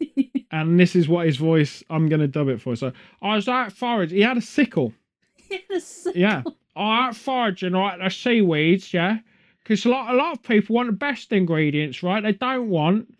[0.52, 2.76] and this is what his voice I'm gonna dub it for.
[2.76, 4.16] So I was out foraging.
[4.16, 4.92] He had a sickle.
[5.70, 6.08] yes.
[6.14, 6.42] Yeah.
[6.76, 9.18] I out foraging right the seaweeds, yeah.
[9.62, 12.22] Because a lot a lot of people want the best ingredients, right?
[12.22, 13.14] They don't want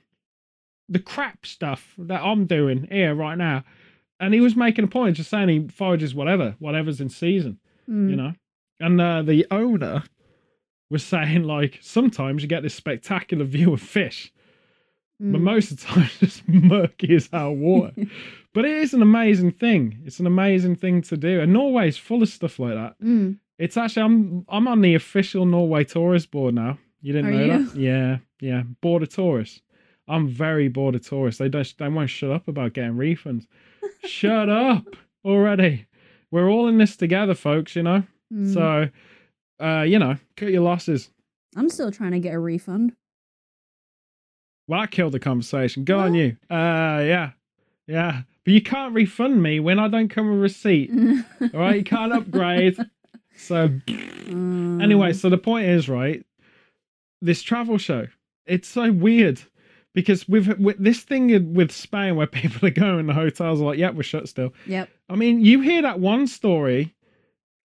[0.89, 3.65] the crap stuff that I'm doing here right now.
[4.25, 7.59] And he was making a point, just saying he forages whatever, whatever's in season,
[7.89, 8.11] Mm.
[8.11, 8.33] you know.
[8.81, 10.03] And uh, the owner
[10.91, 14.33] was saying like sometimes you get this spectacular view of fish,
[15.21, 15.45] but Mm.
[15.45, 17.93] most of the time it's murky as hell water.
[18.55, 19.99] but it is an amazing thing.
[20.05, 22.95] It's an amazing thing to do, and Norway's full of stuff like that.
[23.03, 23.39] Mm.
[23.59, 26.79] It's actually I'm I'm on the official Norway tourist board now.
[27.01, 27.65] You didn't Are know you?
[27.67, 27.77] that?
[27.77, 28.63] Yeah, yeah.
[28.81, 29.61] Board of tourists.
[30.09, 31.39] I'm very bored of tourists.
[31.39, 33.47] They don't they won't shut up about getting refunds.
[34.05, 34.85] Shut up
[35.25, 35.87] already.
[36.31, 38.03] We're all in this together, folks, you know?
[38.33, 38.53] Mm.
[38.55, 38.89] So
[39.65, 41.11] uh, you know, cut your losses.
[41.57, 42.95] I'm still trying to get a refund.
[44.67, 45.85] Well, that killed the conversation.
[45.85, 46.37] Go on you.
[46.51, 46.55] Uh
[47.05, 47.31] yeah.
[47.87, 48.23] Yeah.
[48.45, 50.91] But you can't refund me when I don't come with a receipt.
[51.41, 52.77] All right, you can't upgrade.
[53.37, 53.71] So
[54.29, 56.25] Um, Anyway, so the point is, right?
[57.23, 58.07] This travel show,
[58.47, 59.41] it's so weird
[59.95, 63.79] because with, with this thing with Spain where people are going, the hotels are like,
[63.79, 64.89] "Yep, we're shut still." Yep.
[65.09, 66.95] I mean, you hear that one story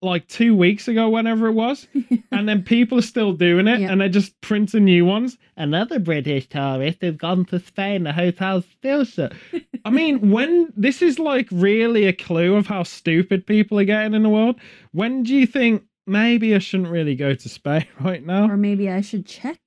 [0.01, 1.89] like two weeks ago, whenever it was,
[2.31, 3.91] and then people are still doing it, Yep.
[3.91, 5.37] and they're just printing new ones.
[5.57, 8.05] Another British tourist has gone to Spain.
[8.05, 9.33] The hotel's still shut.
[9.85, 14.15] I mean, when this is like really a clue of how stupid people are getting
[14.15, 14.61] in the world.
[14.93, 18.49] When do you think maybe I shouldn't really go to Spain right now?
[18.49, 19.59] Or maybe I should check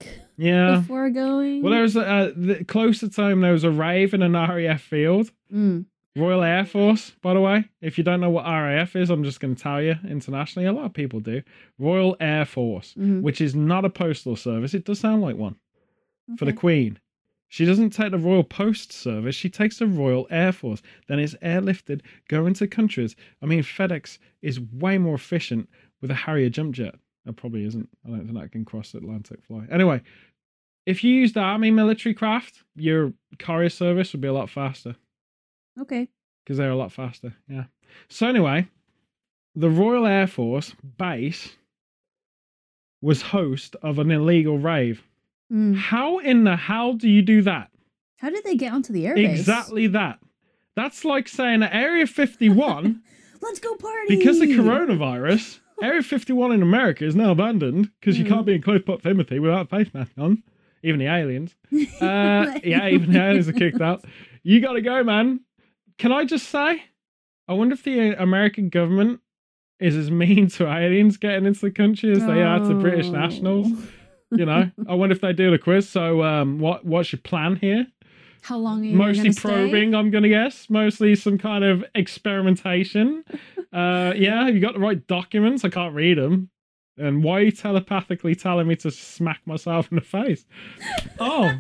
[0.42, 0.78] Yeah.
[0.80, 1.62] before going.
[1.62, 3.42] Well, there was a uh, the, closer to home.
[3.42, 5.32] There was a rave in an RAF field.
[5.54, 5.86] Mm.
[6.18, 7.66] Royal Air Force, by the way.
[7.80, 10.68] If you don't know what RAF is, I'm just going to tell you internationally.
[10.68, 11.42] A lot of people do.
[11.80, 13.22] Royal Air Force, Mhm.
[13.22, 14.74] which is not a postal service.
[14.74, 15.56] It does sound like one
[16.38, 17.00] for the Queen.
[17.48, 19.36] She doesn't take the Royal Post Service.
[19.36, 20.82] She takes the Royal Air Force.
[21.08, 23.16] Then it's airlifted, going to countries.
[23.42, 25.70] I mean, FedEx is way more efficient
[26.02, 26.96] with a Harrier jump jet.
[27.26, 27.88] It probably isn't.
[28.06, 29.66] I don't think that can cross the Atlantic fly.
[29.72, 30.02] Anyway,
[30.86, 34.96] if you used Army military craft, your courier service would be a lot faster
[35.80, 36.08] Okay.
[36.44, 37.36] because they're a lot faster.
[37.48, 37.66] Yeah.
[38.10, 38.68] So anyway,
[39.56, 41.56] the Royal Air Force base
[43.02, 45.04] was host of an illegal rave.
[45.52, 45.76] Mm.
[45.76, 47.70] How in the hell do you do that?
[48.18, 49.30] How did they get onto the airbase?
[49.32, 50.20] Exactly that.
[50.76, 53.02] That's like saying at Area 51,
[53.42, 54.16] Let's go party.
[54.18, 58.62] because of coronavirus, Area 51 in America is now abandoned because you can't be in
[58.62, 60.44] close proximity without a face mask on.
[60.84, 61.56] Even the aliens.
[62.02, 64.04] Uh, yeah, even the aliens are kicked out.
[64.44, 65.42] You got to go, man.
[66.00, 66.84] Can I just say,
[67.48, 69.20] I wonder if the uh, American government
[69.80, 73.12] is as mean to aliens getting into the country as they are to British Oh.
[73.12, 73.68] nationals.
[74.32, 75.90] You know, I wonder if they do the quiz.
[75.90, 77.86] So, um, what what's your plan here?
[78.42, 79.42] How long Mostly gonna stay?
[79.50, 80.70] probing, I'm gonna guess.
[80.70, 83.24] Mostly some kind of experimentation.
[83.74, 85.64] uh, yeah, have you got the right documents?
[85.64, 86.50] I can't read them.
[86.98, 90.46] And why are you telepathically telling me to smack myself in the face?
[91.24, 91.52] Oh,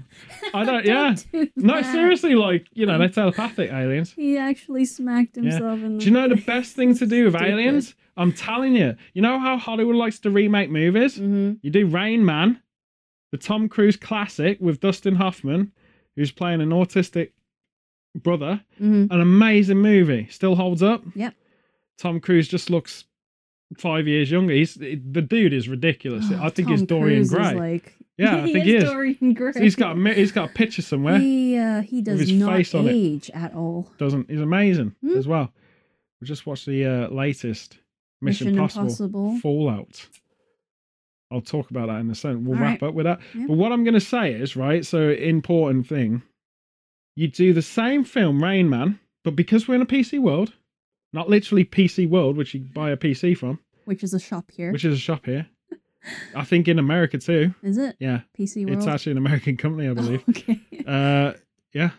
[0.55, 0.85] I don't.
[0.85, 4.11] Yeah, do no, seriously, like you know, they're telepathic aliens.
[4.13, 5.43] He actually smacked Yeah.
[5.51, 7.51] himself in the Do you know the best thing to do with Stupid.
[7.51, 7.93] aliens?
[8.17, 8.95] I'm telling you.
[9.13, 11.19] You know how Hollywood likes to remake movies?
[11.19, 11.59] Mhm.
[11.61, 12.59] You do Rain Man,
[13.31, 15.71] the Tom Cruise classic with Dustin Hoffman,
[16.15, 17.31] who's playing an autistic
[18.15, 18.61] brother.
[18.79, 19.09] Mhm.
[19.11, 20.27] An amazing movie.
[20.29, 21.03] Still holds up.
[21.15, 21.33] Yep.
[21.97, 23.05] Tom Cruise just looks
[23.77, 24.53] five years younger.
[24.53, 26.25] He's the dude is ridiculous.
[26.31, 27.53] Oh, I think Tom he's Dorian Cruise is Gray.
[27.55, 28.83] like Yeah, I think he is.
[28.83, 29.53] Dorian Gray.
[29.57, 31.19] He's got a he's got a picture somewhere.
[31.19, 33.89] He uh, he does his not face age at all.
[33.97, 35.17] Doesn't he's amazing Hmm.
[35.17, 35.53] as well.
[36.19, 37.77] We just watched the uh, latest
[38.21, 39.39] Mission, Mission Impossible, Impossible.
[39.39, 40.07] Fallout.
[41.31, 42.45] I'll talk about that in a second.
[42.45, 42.89] We'll All wrap right.
[42.89, 43.19] up with that.
[43.33, 43.45] Yeah.
[43.47, 46.21] But what I'm going to say is, right, so important thing.
[47.15, 50.53] You do the same film, Rain Man, but because we're in a PC world,
[51.13, 54.71] not literally PC world, which you buy a PC from, Which is a shop here.
[54.71, 55.47] which is a shop here.
[56.35, 57.53] I think in America too.
[57.61, 57.95] is it?
[57.99, 58.77] Yeah, PC World.
[58.79, 60.23] it's actually an American company, I believe.
[60.27, 60.59] Oh, okay.
[60.87, 61.33] uh,
[61.73, 61.91] yeah.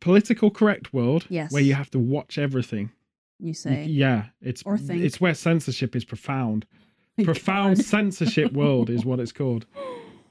[0.00, 1.52] Political correct world, Yes.
[1.52, 2.90] where you have to watch everything.
[3.38, 3.84] you You- say.
[3.84, 5.02] Yeah, it's Or think.
[5.02, 6.64] it's where censorship is profound.
[7.32, 7.84] Profound God.
[7.84, 9.66] censorship world is what it's called.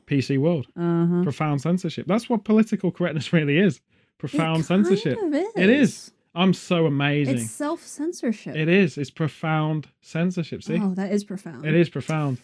[0.08, 0.66] PC world.
[0.76, 1.22] Uh-huh.
[1.24, 2.08] Profound censorship.
[2.08, 3.80] That's what political correctness really is.
[4.18, 5.18] Profound It censorship.
[5.22, 5.48] is.
[5.56, 6.12] It is.
[6.36, 7.36] I'm so amazing.
[7.38, 8.56] It's self censorship.
[8.56, 8.98] It is.
[8.98, 10.64] It's profound censorship.
[10.64, 11.66] See, Oh, that is profound.
[11.66, 12.38] it is profound.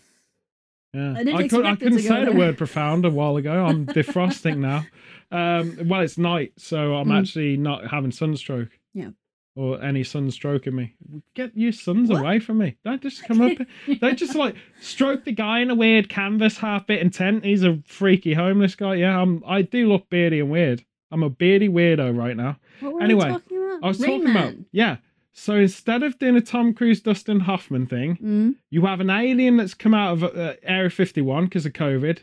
[0.94, 3.66] Yeah, I didn't could, I couldn't say the word profound a while ago.
[3.66, 4.86] I'm defrosting now.
[5.32, 7.20] Um, well, it's night, so I'm Mm.
[7.20, 8.70] actually not having sunstroke.
[8.94, 9.10] Yeah.
[9.58, 10.96] Or any sunstroke in me.
[11.34, 12.20] Get your suns What?
[12.20, 12.76] away from me.
[12.84, 13.58] Don't just come up.
[14.02, 17.46] They just like stroke the guy in a weird canvas half bit intent.
[17.46, 18.96] He's a freaky homeless guy.
[18.96, 19.42] Yeah, I'm.
[19.48, 20.84] I do look beardy and weird.
[21.10, 22.58] I'm a beardy weirdo right now.
[22.82, 23.80] What were Anyway, talking about?
[23.84, 24.98] I was Rain talking about yeah.
[25.32, 29.56] So instead of doing a Tom Cruise, Dustin Hoffman thing, Mm, you have an alien
[29.58, 32.20] that's come out of uh, Area 51 because of COVID,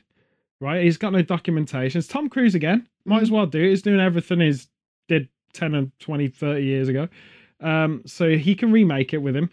[0.60, 0.82] right?
[0.84, 1.98] He's got no documentation.
[1.98, 2.88] It's Tom Cruise again.
[3.06, 3.70] Might as well do it.
[3.70, 4.68] He's doing everything he's
[5.52, 7.08] 10 and 20, 30 years ago.
[7.60, 9.50] Um, so he can remake it with him.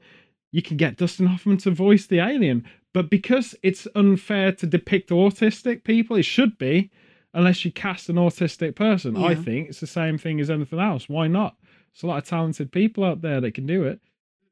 [0.51, 2.65] You can get Dustin Hoffman to voice the alien.
[2.93, 6.89] But because it's unfair to depict autistic people, it should be,
[7.35, 9.15] unless you cast an autistic person.
[9.15, 11.07] I think it's the same thing as anything else.
[11.07, 11.55] Why not?
[11.93, 13.99] There's a lot of talented people out there that can do it.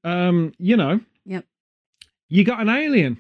[0.04, 1.46] Um, you know, Yep.
[2.30, 3.18] you got an alien.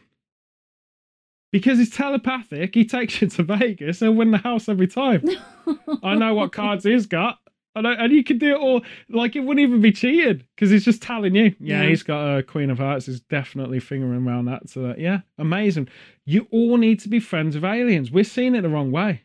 [1.52, 5.24] Because he's telepathic, he takes you to Vegas and win the house every time.
[6.04, 7.40] I know what cards he's got.
[7.86, 10.86] I and you could do it all like it wouldn't even be cheated because he's
[10.86, 11.54] just telling you.
[11.60, 11.90] Yeah, Yeah.
[11.90, 13.06] he's got a Queen of Hearts.
[13.06, 14.70] He's definitely fingering around that.
[14.70, 15.90] So that, yeah, amazing.
[16.26, 18.12] You all need to be friends with aliens.
[18.12, 19.22] We're seeing it the wrong way,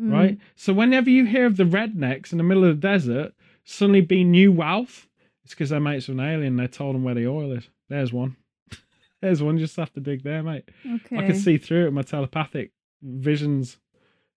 [0.00, 0.12] Mm.
[0.12, 0.38] right?
[0.56, 4.30] So whenever you hear of the rednecks in the middle of the desert suddenly being
[4.30, 5.06] new wealth,
[5.44, 6.56] it's because they're mates with an alien.
[6.56, 7.68] They told them where the oil is.
[7.88, 8.36] There's one.
[9.22, 9.56] There's one.
[9.58, 10.68] You just have to dig there, mate.
[10.86, 11.16] Okay.
[11.18, 12.72] I can see through it with my telepathic
[13.02, 13.78] visions.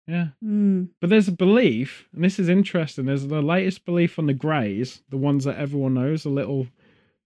[0.07, 0.29] Yeah.
[0.45, 0.89] Mm.
[1.01, 3.07] But there's a belief, and this is interesting.
[3.07, 6.69] There's the latest belief on the Greys, the ones that everyone knows, the little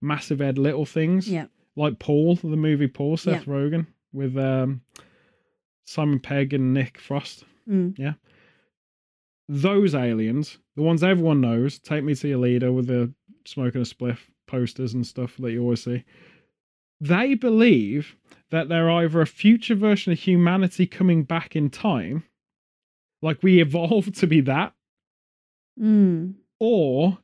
[0.00, 1.46] massive head little things, Yeah.
[1.76, 4.80] like Paul, the movie Paul, Seth Rogen, with um,
[5.84, 7.44] Simon Pegg and Nick Frost.
[7.68, 8.16] Mm.
[9.48, 13.12] Those aliens, the ones everyone knows, take me to your leader with the
[13.44, 16.04] smoking a spliff posters and stuff that you always see.
[17.00, 18.16] They believe
[18.50, 22.24] that they're either a future version of humanity coming back in time,
[23.22, 24.72] like we evolved to be that,
[25.78, 26.34] Mm.
[26.58, 27.18] or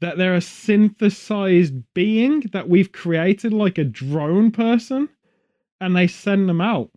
[0.00, 5.08] that they're a synthesized being that we've created like a drone person
[5.80, 6.90] and they send them out.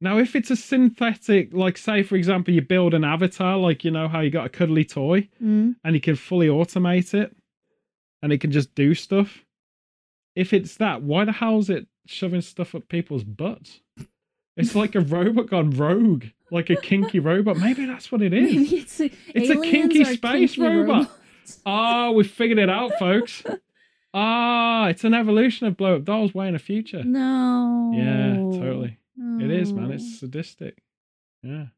[0.00, 3.90] Now, if it's a synthetic, like say for example, you build an avatar, like you
[3.90, 5.76] know how you got a cuddly toy Mm.
[5.84, 7.34] and you can fully automate it
[8.22, 9.44] and it can just do stuff.
[10.36, 13.80] If it's that, why the hell is it shoving stuff up people's butts?
[14.56, 17.56] It's like a robot gone rogue, like a kinky robot.
[17.56, 18.54] Maybe that's what it is.
[18.54, 21.08] Maybe it's a, It's a kinky space kinky robot.
[21.08, 21.60] robots.
[21.66, 23.42] Oh, we figured it out, folks.
[24.14, 27.02] Ah, it's an evolution of blow up dolls way in the future.
[27.02, 27.92] No.
[27.94, 28.98] Yeah, totally.
[29.40, 29.90] It is, man.
[29.90, 30.82] It's sadistic.
[31.42, 31.68] Yeah.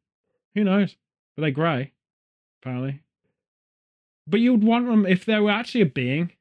[0.56, 0.96] Who knows?
[1.36, 1.92] But they're grey,
[2.60, 3.02] apparently.
[4.26, 6.32] But you'd want them if they were actually a being,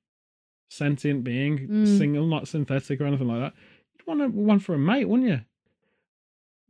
[0.71, 1.97] sentient being, Mm.
[1.99, 3.53] single, not synthetic or anything like that.
[3.93, 5.41] You'd want a, one for a mate, wouldn't you?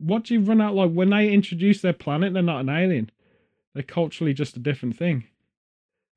[0.04, 2.32] What do you run out like when they introduce their planet?
[2.32, 3.10] They're not an alien.
[3.74, 5.24] They're culturally just a different thing.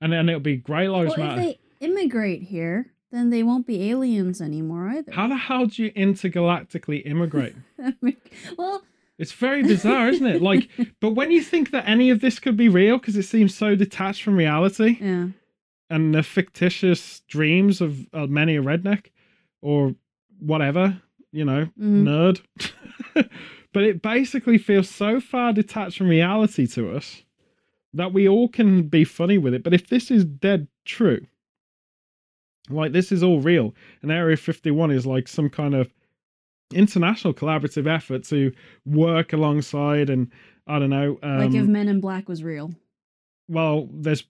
[0.02, 1.42] And then it'll be grey lives Well, matter.
[1.42, 5.12] if they immigrate here, Then they won't be aliens anymore either.
[5.14, 7.56] How the hell do you intergalactically immigrate?
[8.58, 8.84] well,
[9.18, 10.42] It's very bizarre, isn't it?
[10.42, 10.68] Like,
[11.00, 13.76] but when you think that any of this could be real, because it seems so
[13.76, 15.28] detached from reality yeah.
[15.90, 19.06] and the fictitious dreams of uh, many a redneck
[19.62, 19.96] or
[20.40, 22.04] whatever, you know, Mhm.
[22.04, 22.42] nerd.
[23.74, 27.24] but it basically feels so far detached from reality to us
[27.93, 29.63] that we all can be funny with it.
[29.63, 31.26] But if this is dead true,
[32.70, 35.91] like this is all real, and Area 51 is like some kind of
[36.74, 38.51] international collaborative effort to
[38.86, 40.30] work alongside and
[40.68, 41.18] I don't know.
[41.24, 42.74] Um, like if Men in Black was real.
[43.47, 44.26] well, there's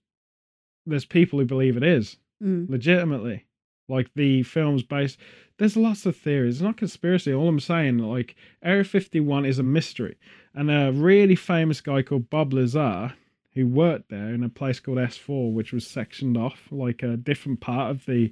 [0.85, 2.69] there's people who believe it is Mm.
[2.69, 3.47] legitimately.
[3.88, 5.17] Like the film's based.
[5.57, 6.55] There's lots of theories.
[6.55, 7.33] It's not conspiracy.
[7.33, 10.17] All I'm saying, like Area 51 is a mystery,
[10.53, 13.13] and a really famous guy called Bob Lazar,
[13.53, 17.59] who worked there in a place called S4, which was sectioned off like a different
[17.59, 18.31] part of the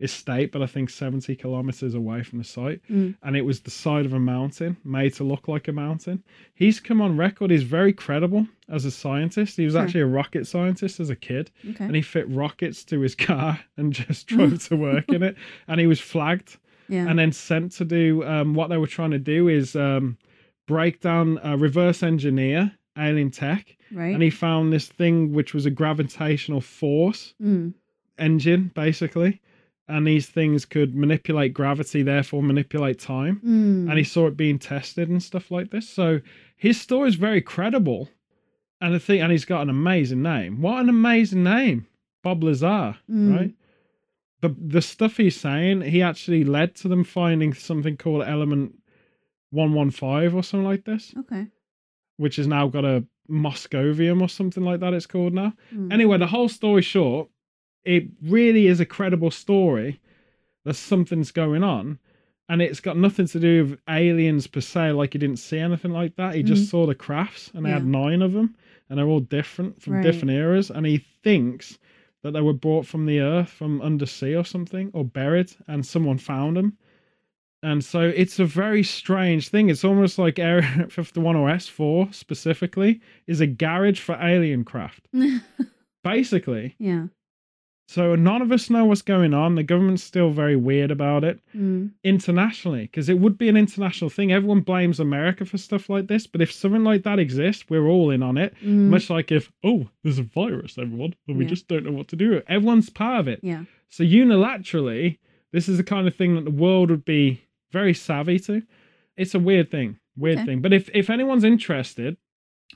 [0.00, 3.16] estate, but I think 70 kilometers away from the site, Mm.
[3.22, 6.22] and it was the side of a mountain made to look like a mountain.
[6.54, 7.50] He's come on record.
[7.50, 9.56] He's very credible as a scientist.
[9.56, 9.82] He was Sure.
[9.82, 11.84] actually a rocket scientist as a kid Okay.
[11.84, 15.36] and he fit rockets to his car and just drove to work in it.
[15.68, 16.56] And he was flagged
[16.88, 17.06] yeah.
[17.08, 20.16] and then sent to do um, what they were trying to do is um,
[20.66, 23.76] break down, uh, reverse engineer alien tech.
[23.92, 24.14] right.
[24.14, 27.74] And he found this thing which was a gravitational force mm.
[28.18, 29.40] engine, basically.
[29.90, 33.40] And these things could manipulate gravity, therefore manipulate time.
[33.44, 33.88] Mm.
[33.90, 35.88] And he saw it being tested and stuff like this.
[35.88, 36.20] So
[36.56, 38.08] his story is very credible.
[38.80, 40.62] And the thing, and he's got an amazing name.
[40.62, 41.86] What an amazing name,
[42.22, 43.36] Bob Lazar, Mm.
[43.36, 43.54] right?
[44.40, 48.74] The the stuff he's saying, he actually led to them finding something called element
[49.50, 51.48] one one five or something like this, okay.
[52.16, 54.94] which has now got a Moscovium or something like that.
[54.94, 55.52] It's called now.
[55.74, 55.92] Mm.
[55.92, 57.28] Anyway, the whole story short,
[57.84, 60.00] it really is a credible story.
[60.64, 61.98] That something's going on,
[62.48, 64.92] and it's got nothing to do with aliens per se.
[64.92, 66.34] Like he didn't see anything like that.
[66.34, 66.70] He just Mhm.
[66.70, 68.54] saw the crafts, and they had nine of them,
[68.88, 70.02] and they're all different from Right.
[70.02, 70.70] different eras.
[70.70, 71.78] And he thinks
[72.22, 76.18] that they were brought from the earth, from undersea or something, or buried, and someone
[76.18, 76.76] found them.
[77.62, 79.70] And so it's a very strange thing.
[79.70, 85.08] It's almost like Area 51 or S4 specifically is a garage for alien craft,
[86.04, 86.74] basically.
[86.78, 87.06] yeah.
[87.92, 89.56] So none of us know what's going on.
[89.56, 91.90] The government's still very weird about it Mm.
[92.04, 94.30] internationally because it would be an international thing.
[94.30, 98.10] Everyone blames America for stuff like this, but if something like that exists, we're all
[98.10, 98.54] in on it.
[98.64, 98.90] Mm.
[98.90, 101.50] Much like if, oh, there's a virus, everyone, and we Yeah.
[101.50, 102.40] just don't know what to do.
[102.46, 103.40] Everyone's part of it.
[103.42, 103.64] Yeah.
[103.88, 105.18] So unilaterally,
[105.50, 107.40] this is the kind of thing that the world would be
[107.72, 108.62] very savvy to.
[109.16, 110.46] It's a weird thing, weird Okay.
[110.46, 110.60] thing.
[110.60, 112.16] But if if anyone's interested,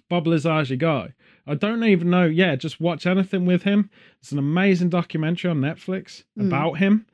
[0.09, 1.13] Bob Lazar's your guy.
[1.47, 2.25] I don't even know.
[2.25, 3.91] Yeah, just watch anything with him.
[4.21, 6.47] It's an amazing documentary on Netflix Mm.
[6.47, 7.07] about him.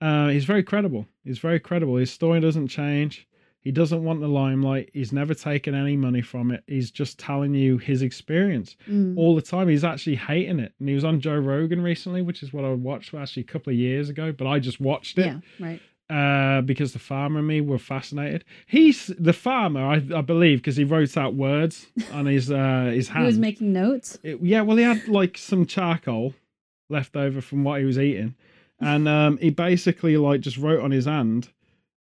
[0.00, 1.06] Uh, he's very credible.
[1.24, 1.96] He's very credible.
[1.96, 3.26] His story doesn't change.
[3.60, 4.90] He doesn't want the limelight.
[4.92, 6.64] He's never taken any money from it.
[6.66, 9.16] He's just telling you his experience Mm.
[9.16, 9.68] all the time.
[9.68, 10.72] He's actually hating it.
[10.80, 13.72] And he was on Joe Rogan recently, which is what I watched actually a couple
[13.72, 15.40] of years ago, but I just watched it Yeah.
[15.60, 15.80] Right.
[16.12, 18.44] Uh, because the farmer and me were fascinated.
[18.66, 23.08] He's the farmer, I, I believe, because he wrote out words on his uh, his
[23.08, 23.22] hand.
[23.24, 24.18] He was making notes.
[24.22, 26.34] It- yeah, well, he had like some charcoal
[26.90, 28.34] left over from what he was eating,
[28.80, 31.48] and um, he basically like just wrote on his hand,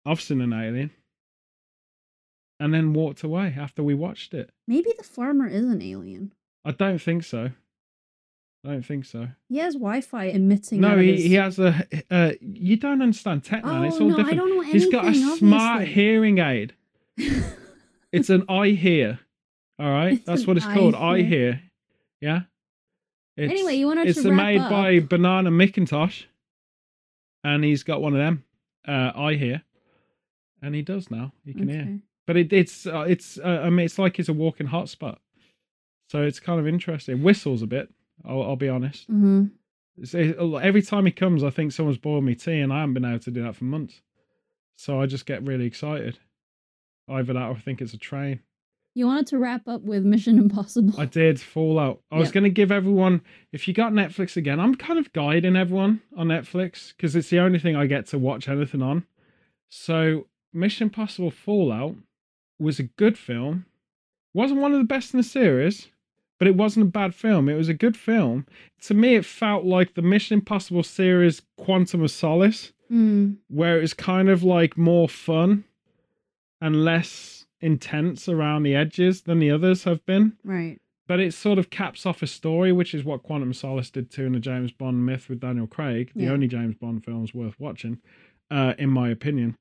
[0.05, 0.91] "I've seen an alien,"
[2.59, 4.49] and then walked away after we watched it.
[4.67, 6.31] Maybe the farmer is an alien.
[6.65, 7.51] I don't think so.
[8.65, 9.27] I don't think so.
[9.47, 10.81] He has Wi-Fi emitting.
[10.81, 11.87] No, he, he has a.
[12.11, 13.83] Uh, you don't understand tech, man.
[13.83, 14.37] Oh it's all no, I different.
[14.37, 14.81] don't know anything.
[14.81, 16.73] He's got a smart hearing aid.
[18.11, 19.19] It's an I hear.
[19.77, 20.95] All right, It's that's what it's called.
[20.95, 21.27] I hear.
[21.27, 21.61] hear.
[22.21, 22.39] Yeah.
[23.37, 24.69] It's, Anyway, you it's to wrap made up.
[24.71, 26.25] by Banana McIntosh,
[27.43, 28.43] and he's got one of them.
[28.87, 29.61] Uh, eye hear,
[30.61, 31.33] and he does now.
[31.45, 31.99] He can hear.
[32.25, 35.17] But it, it's uh, it's uh, I mean it's like it's a walking hotspot.
[36.09, 37.21] So it's kind of interesting.
[37.21, 37.89] Whistles a bit.
[38.25, 39.09] I'll, I'll be honest.
[39.09, 39.45] Mm-hmm.
[39.97, 42.93] It's, it, every time he comes, I think someone's boiled me tea, and I haven't
[42.93, 44.01] been able to do that for months.
[44.75, 46.19] So I just get really excited.
[47.09, 48.39] Either that, or I think it's a train.
[48.95, 50.99] You wanted to wrap up with Mission Impossible.
[50.99, 52.01] I did Fallout.
[52.11, 55.55] I was going to give everyone, if you got Netflix again, I'm kind of guiding
[55.55, 59.05] everyone on Netflix because it's the only thing I get to watch anything on.
[59.69, 61.95] So Mission Impossible Fallout
[62.59, 63.65] was a good film.
[64.33, 65.87] wasn't one of the best in the series,
[66.39, 67.47] but it wasn't a bad film.
[67.49, 68.45] It was a good film.
[68.83, 73.37] To me, it felt like the Mission Impossible series Quantum of Solace, Mm.
[73.49, 75.63] where it was kind of like more fun
[76.59, 80.79] and less intense around the edges than the others have been Right.
[81.07, 84.09] but it sort of caps off a story, which is what Quantum of Solace did
[84.09, 86.31] too in the James Bond myth with Daniel Craig, the Yeah.
[86.31, 87.99] only James Bond films worth watching,
[88.49, 89.55] uh, in my opinion.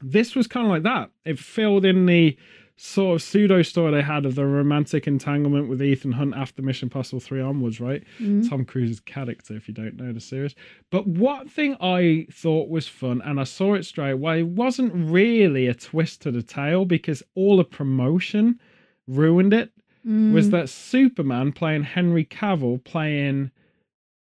[0.00, 1.10] This was kind of like that.
[1.24, 2.36] It filled in the
[2.76, 6.88] sort of pseudo story they had of the romantic entanglement with Ethan Hunt after Mission
[6.88, 8.02] Possible 3 onwards, right?
[8.18, 8.48] Mhm.
[8.48, 10.54] Tom Cruise's character, if you don't know the series.
[10.90, 15.66] But one thing I thought was fun, and I saw it straight away, wasn't really
[15.66, 18.58] a twist to the tale because all the promotion
[19.06, 19.70] ruined it.
[20.04, 20.50] Was Mm.
[20.50, 23.52] that Superman playing Henry Cavill playing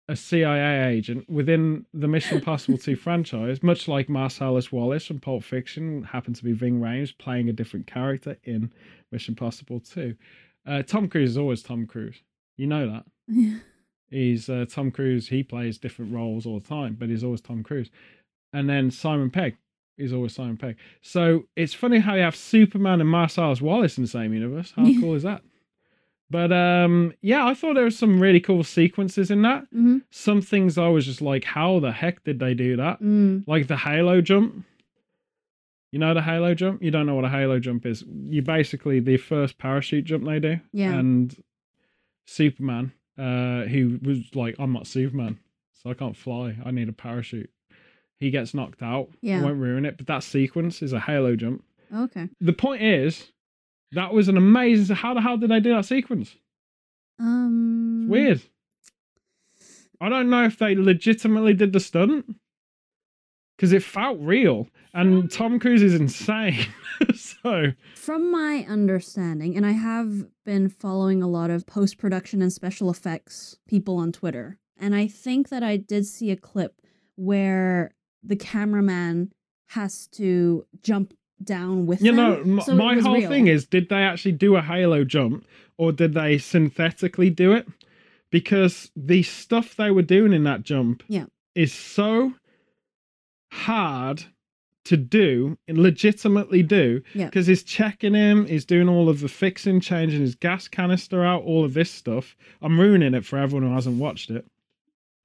[0.08, 5.44] a CIA agent within the Mission Impossible 2 franchise, much like Marcellus Wallace from Pulp
[5.44, 8.72] Fiction happened to be Ving Rhames playing a different character in
[9.12, 10.14] Mission Impossible 2.
[10.66, 12.22] Uh, Tom Cruise is always Tom Cruise.
[12.56, 13.58] You know that Yeah.
[14.10, 15.28] he's uh, Tom Cruise.
[15.28, 17.90] He plays different roles all the time, but he's always Tom Cruise.
[18.52, 19.56] And then Simon Pegg
[19.98, 20.76] is always Simon Pegg.
[21.02, 24.72] So it's funny how you have Superman and Marcellus Wallace in the same universe.
[24.74, 25.42] How cool is that?
[26.30, 29.64] But um, yeah, I thought there was some really cool sequences in that.
[29.74, 30.02] Mhm.
[30.10, 33.00] Some things I was just like, how the heck did they do that?
[33.00, 33.44] Mm.
[33.46, 34.64] Like the Halo jump.
[35.90, 36.82] You know the Halo jump?
[36.82, 38.04] You don't know what a Halo jump is.
[38.28, 40.98] You basically the first parachute jump they do Yeah.
[40.98, 41.34] and
[42.26, 45.38] Superman, uh, who was like, I'm not Superman,
[45.72, 46.56] so I can't fly.
[46.64, 47.50] I need a parachute.
[48.20, 49.08] He gets knocked out.
[49.22, 49.40] Yeah.
[49.40, 51.64] I won't ruin it, but that sequence is a halo jump.
[51.94, 52.28] Okay.
[52.40, 53.32] The point is,
[53.92, 54.96] that was an amazing.
[54.96, 56.34] How the hell did they do that sequence?
[57.18, 58.02] Um.
[58.02, 58.42] It's weird.
[60.00, 62.26] I don't know if they legitimately did the stunt
[63.56, 66.66] because it felt real, and Tom Cruise is insane.
[67.14, 72.52] so From my understanding, and I have been following a lot of post production and
[72.52, 76.80] special effects people on Twitter, and I think that I did see a clip
[77.16, 79.32] where the cameraman
[79.70, 81.12] has to jump
[81.44, 82.56] down with You them.
[82.56, 83.28] know, so my whole real.
[83.28, 85.44] thing is did they actually do a halo jump
[85.76, 87.66] or did they synthetically do it?
[88.30, 91.26] Because the stuff they were doing in that jump Yeah.
[91.54, 92.34] is so
[93.50, 94.24] hard
[94.84, 97.26] to do and legitimately do Yeah.
[97.26, 101.42] because he's checking him he's doing all of the fixing changing his gas canister out
[101.42, 104.46] all of this stuff i'm ruining it for everyone who hasn't watched it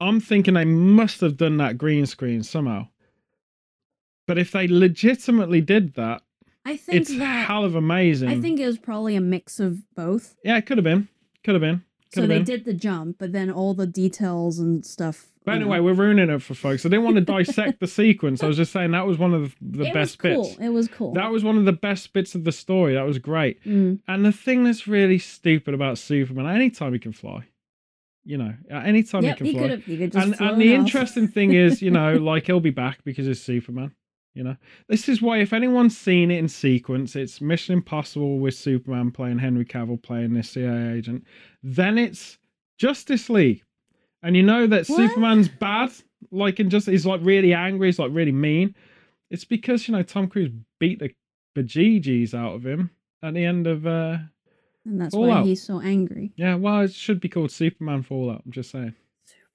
[0.00, 2.86] i'm thinking they must have done that green screen somehow
[4.26, 6.22] but if they legitimately did that
[6.64, 8.30] I think it's that hell of amazing.
[8.30, 10.34] I think it was probably a mix of both.
[10.44, 11.08] yeah, it could have been,
[11.44, 12.44] could have been, could So have they been.
[12.44, 15.26] did the jump, but then all the details and stuff.
[15.44, 15.82] But anyway, know.
[15.82, 16.86] we're ruining it for folks.
[16.86, 18.42] I didn't want to dissect the sequence.
[18.42, 20.44] I was just saying that was one of the, the best cool.
[20.44, 20.56] bits.
[20.58, 21.12] It was cool.
[21.12, 22.94] That was one of the best bits of the story.
[22.94, 23.62] That was great.
[23.64, 24.00] Mm.
[24.08, 27.44] And the thing that's really stupid about Superman, anytime he can fly,
[28.24, 29.76] you know, at any time Yep, he he can could fly.
[29.76, 29.84] have.
[29.84, 30.40] He could just.
[30.40, 30.80] And, and the off.
[30.80, 33.94] interesting thing is, you know, like he'll be back because he's Superman.
[34.34, 34.56] You know,
[34.88, 39.38] this is why if anyone's seen it in sequence, it's Mission Impossible with Superman playing
[39.38, 41.24] Henry Cavill playing this CIA agent.
[41.62, 42.38] Then it's
[42.76, 43.62] Justice League,
[44.22, 44.96] and you know that What?
[44.96, 45.92] Superman's bad.
[46.32, 47.88] Like in just he's like really angry.
[47.88, 48.74] He's like really mean.
[49.30, 51.10] It's because you know Tom Cruise beat the
[51.56, 52.90] bejeejees out of him
[53.22, 53.86] at the end of.
[53.86, 54.18] uh
[54.86, 55.42] and that's Fallout.
[55.42, 56.32] why he's so angry.
[56.36, 58.42] Yeah, well, it should be called Superman Fallout.
[58.44, 58.94] I'm just saying.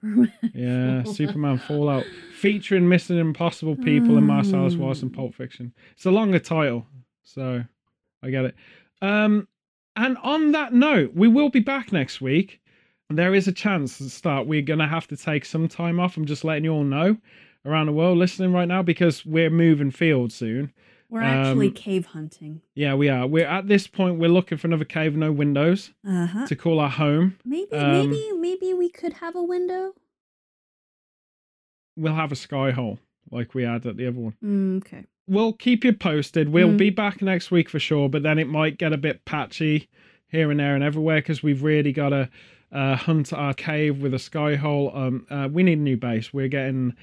[0.01, 0.33] Superman.
[0.53, 2.05] Yeah, Superman Fallout
[2.37, 5.73] featuring Mission Impossible people and Marcellus Wallace and Pulp Fiction.
[5.95, 6.85] It's a longer title,
[7.23, 7.63] so
[8.23, 8.55] I get it.
[9.01, 9.47] Um,
[9.95, 12.61] and on that note, we will be back next week.
[13.09, 14.47] There is a chance to start.
[14.47, 16.15] We're gonna have to take some time off.
[16.15, 17.17] I'm just letting you all know
[17.65, 20.71] around the world listening right now because we're moving field soon.
[21.09, 22.61] We're actually Um, cave hunting.
[22.75, 23.25] Yeah, we are.
[23.25, 24.19] We're at this point.
[24.19, 26.45] We're looking for another cave, no windows, Uh huh.
[26.47, 27.37] to call our home.
[27.43, 29.93] Maybe, um, maybe, maybe we could have a window.
[31.97, 32.99] We'll have a sky hole
[33.31, 34.35] like we had at the other one.
[34.43, 35.05] Mm, okay.
[35.27, 36.49] we'll keep you posted.
[36.49, 36.77] We'll Mm.
[36.77, 39.87] be back next week for sure, but then it might get a bit patchy
[40.27, 42.29] here and there and everywhere because we've really got to
[42.71, 44.91] uh, hunt our cave with a sky hole.
[44.95, 46.31] Um, uh, we need a new base.
[46.33, 46.93] We're getting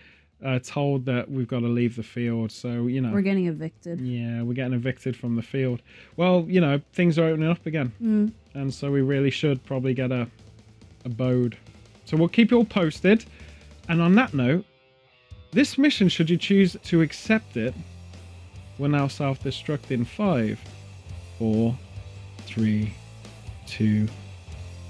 [0.45, 3.11] uh, told that we've got to leave the field, so you know.
[3.12, 4.01] We're getting evicted.
[4.01, 5.80] yeah, we're getting evicted from the field.
[6.16, 8.32] Well, you know, things are opening up again, Mm.
[8.55, 10.28] and so we really should probably get a
[11.05, 11.57] abode.
[12.05, 13.24] So we'll keep you all posted.
[13.89, 14.64] And on that note,
[15.53, 17.74] this mission, should you choose to accept it,
[18.78, 20.61] will now self-destruct in five,
[21.39, 21.76] four,
[22.41, 22.93] three,
[23.66, 24.07] two,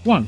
[0.05, 0.27] one.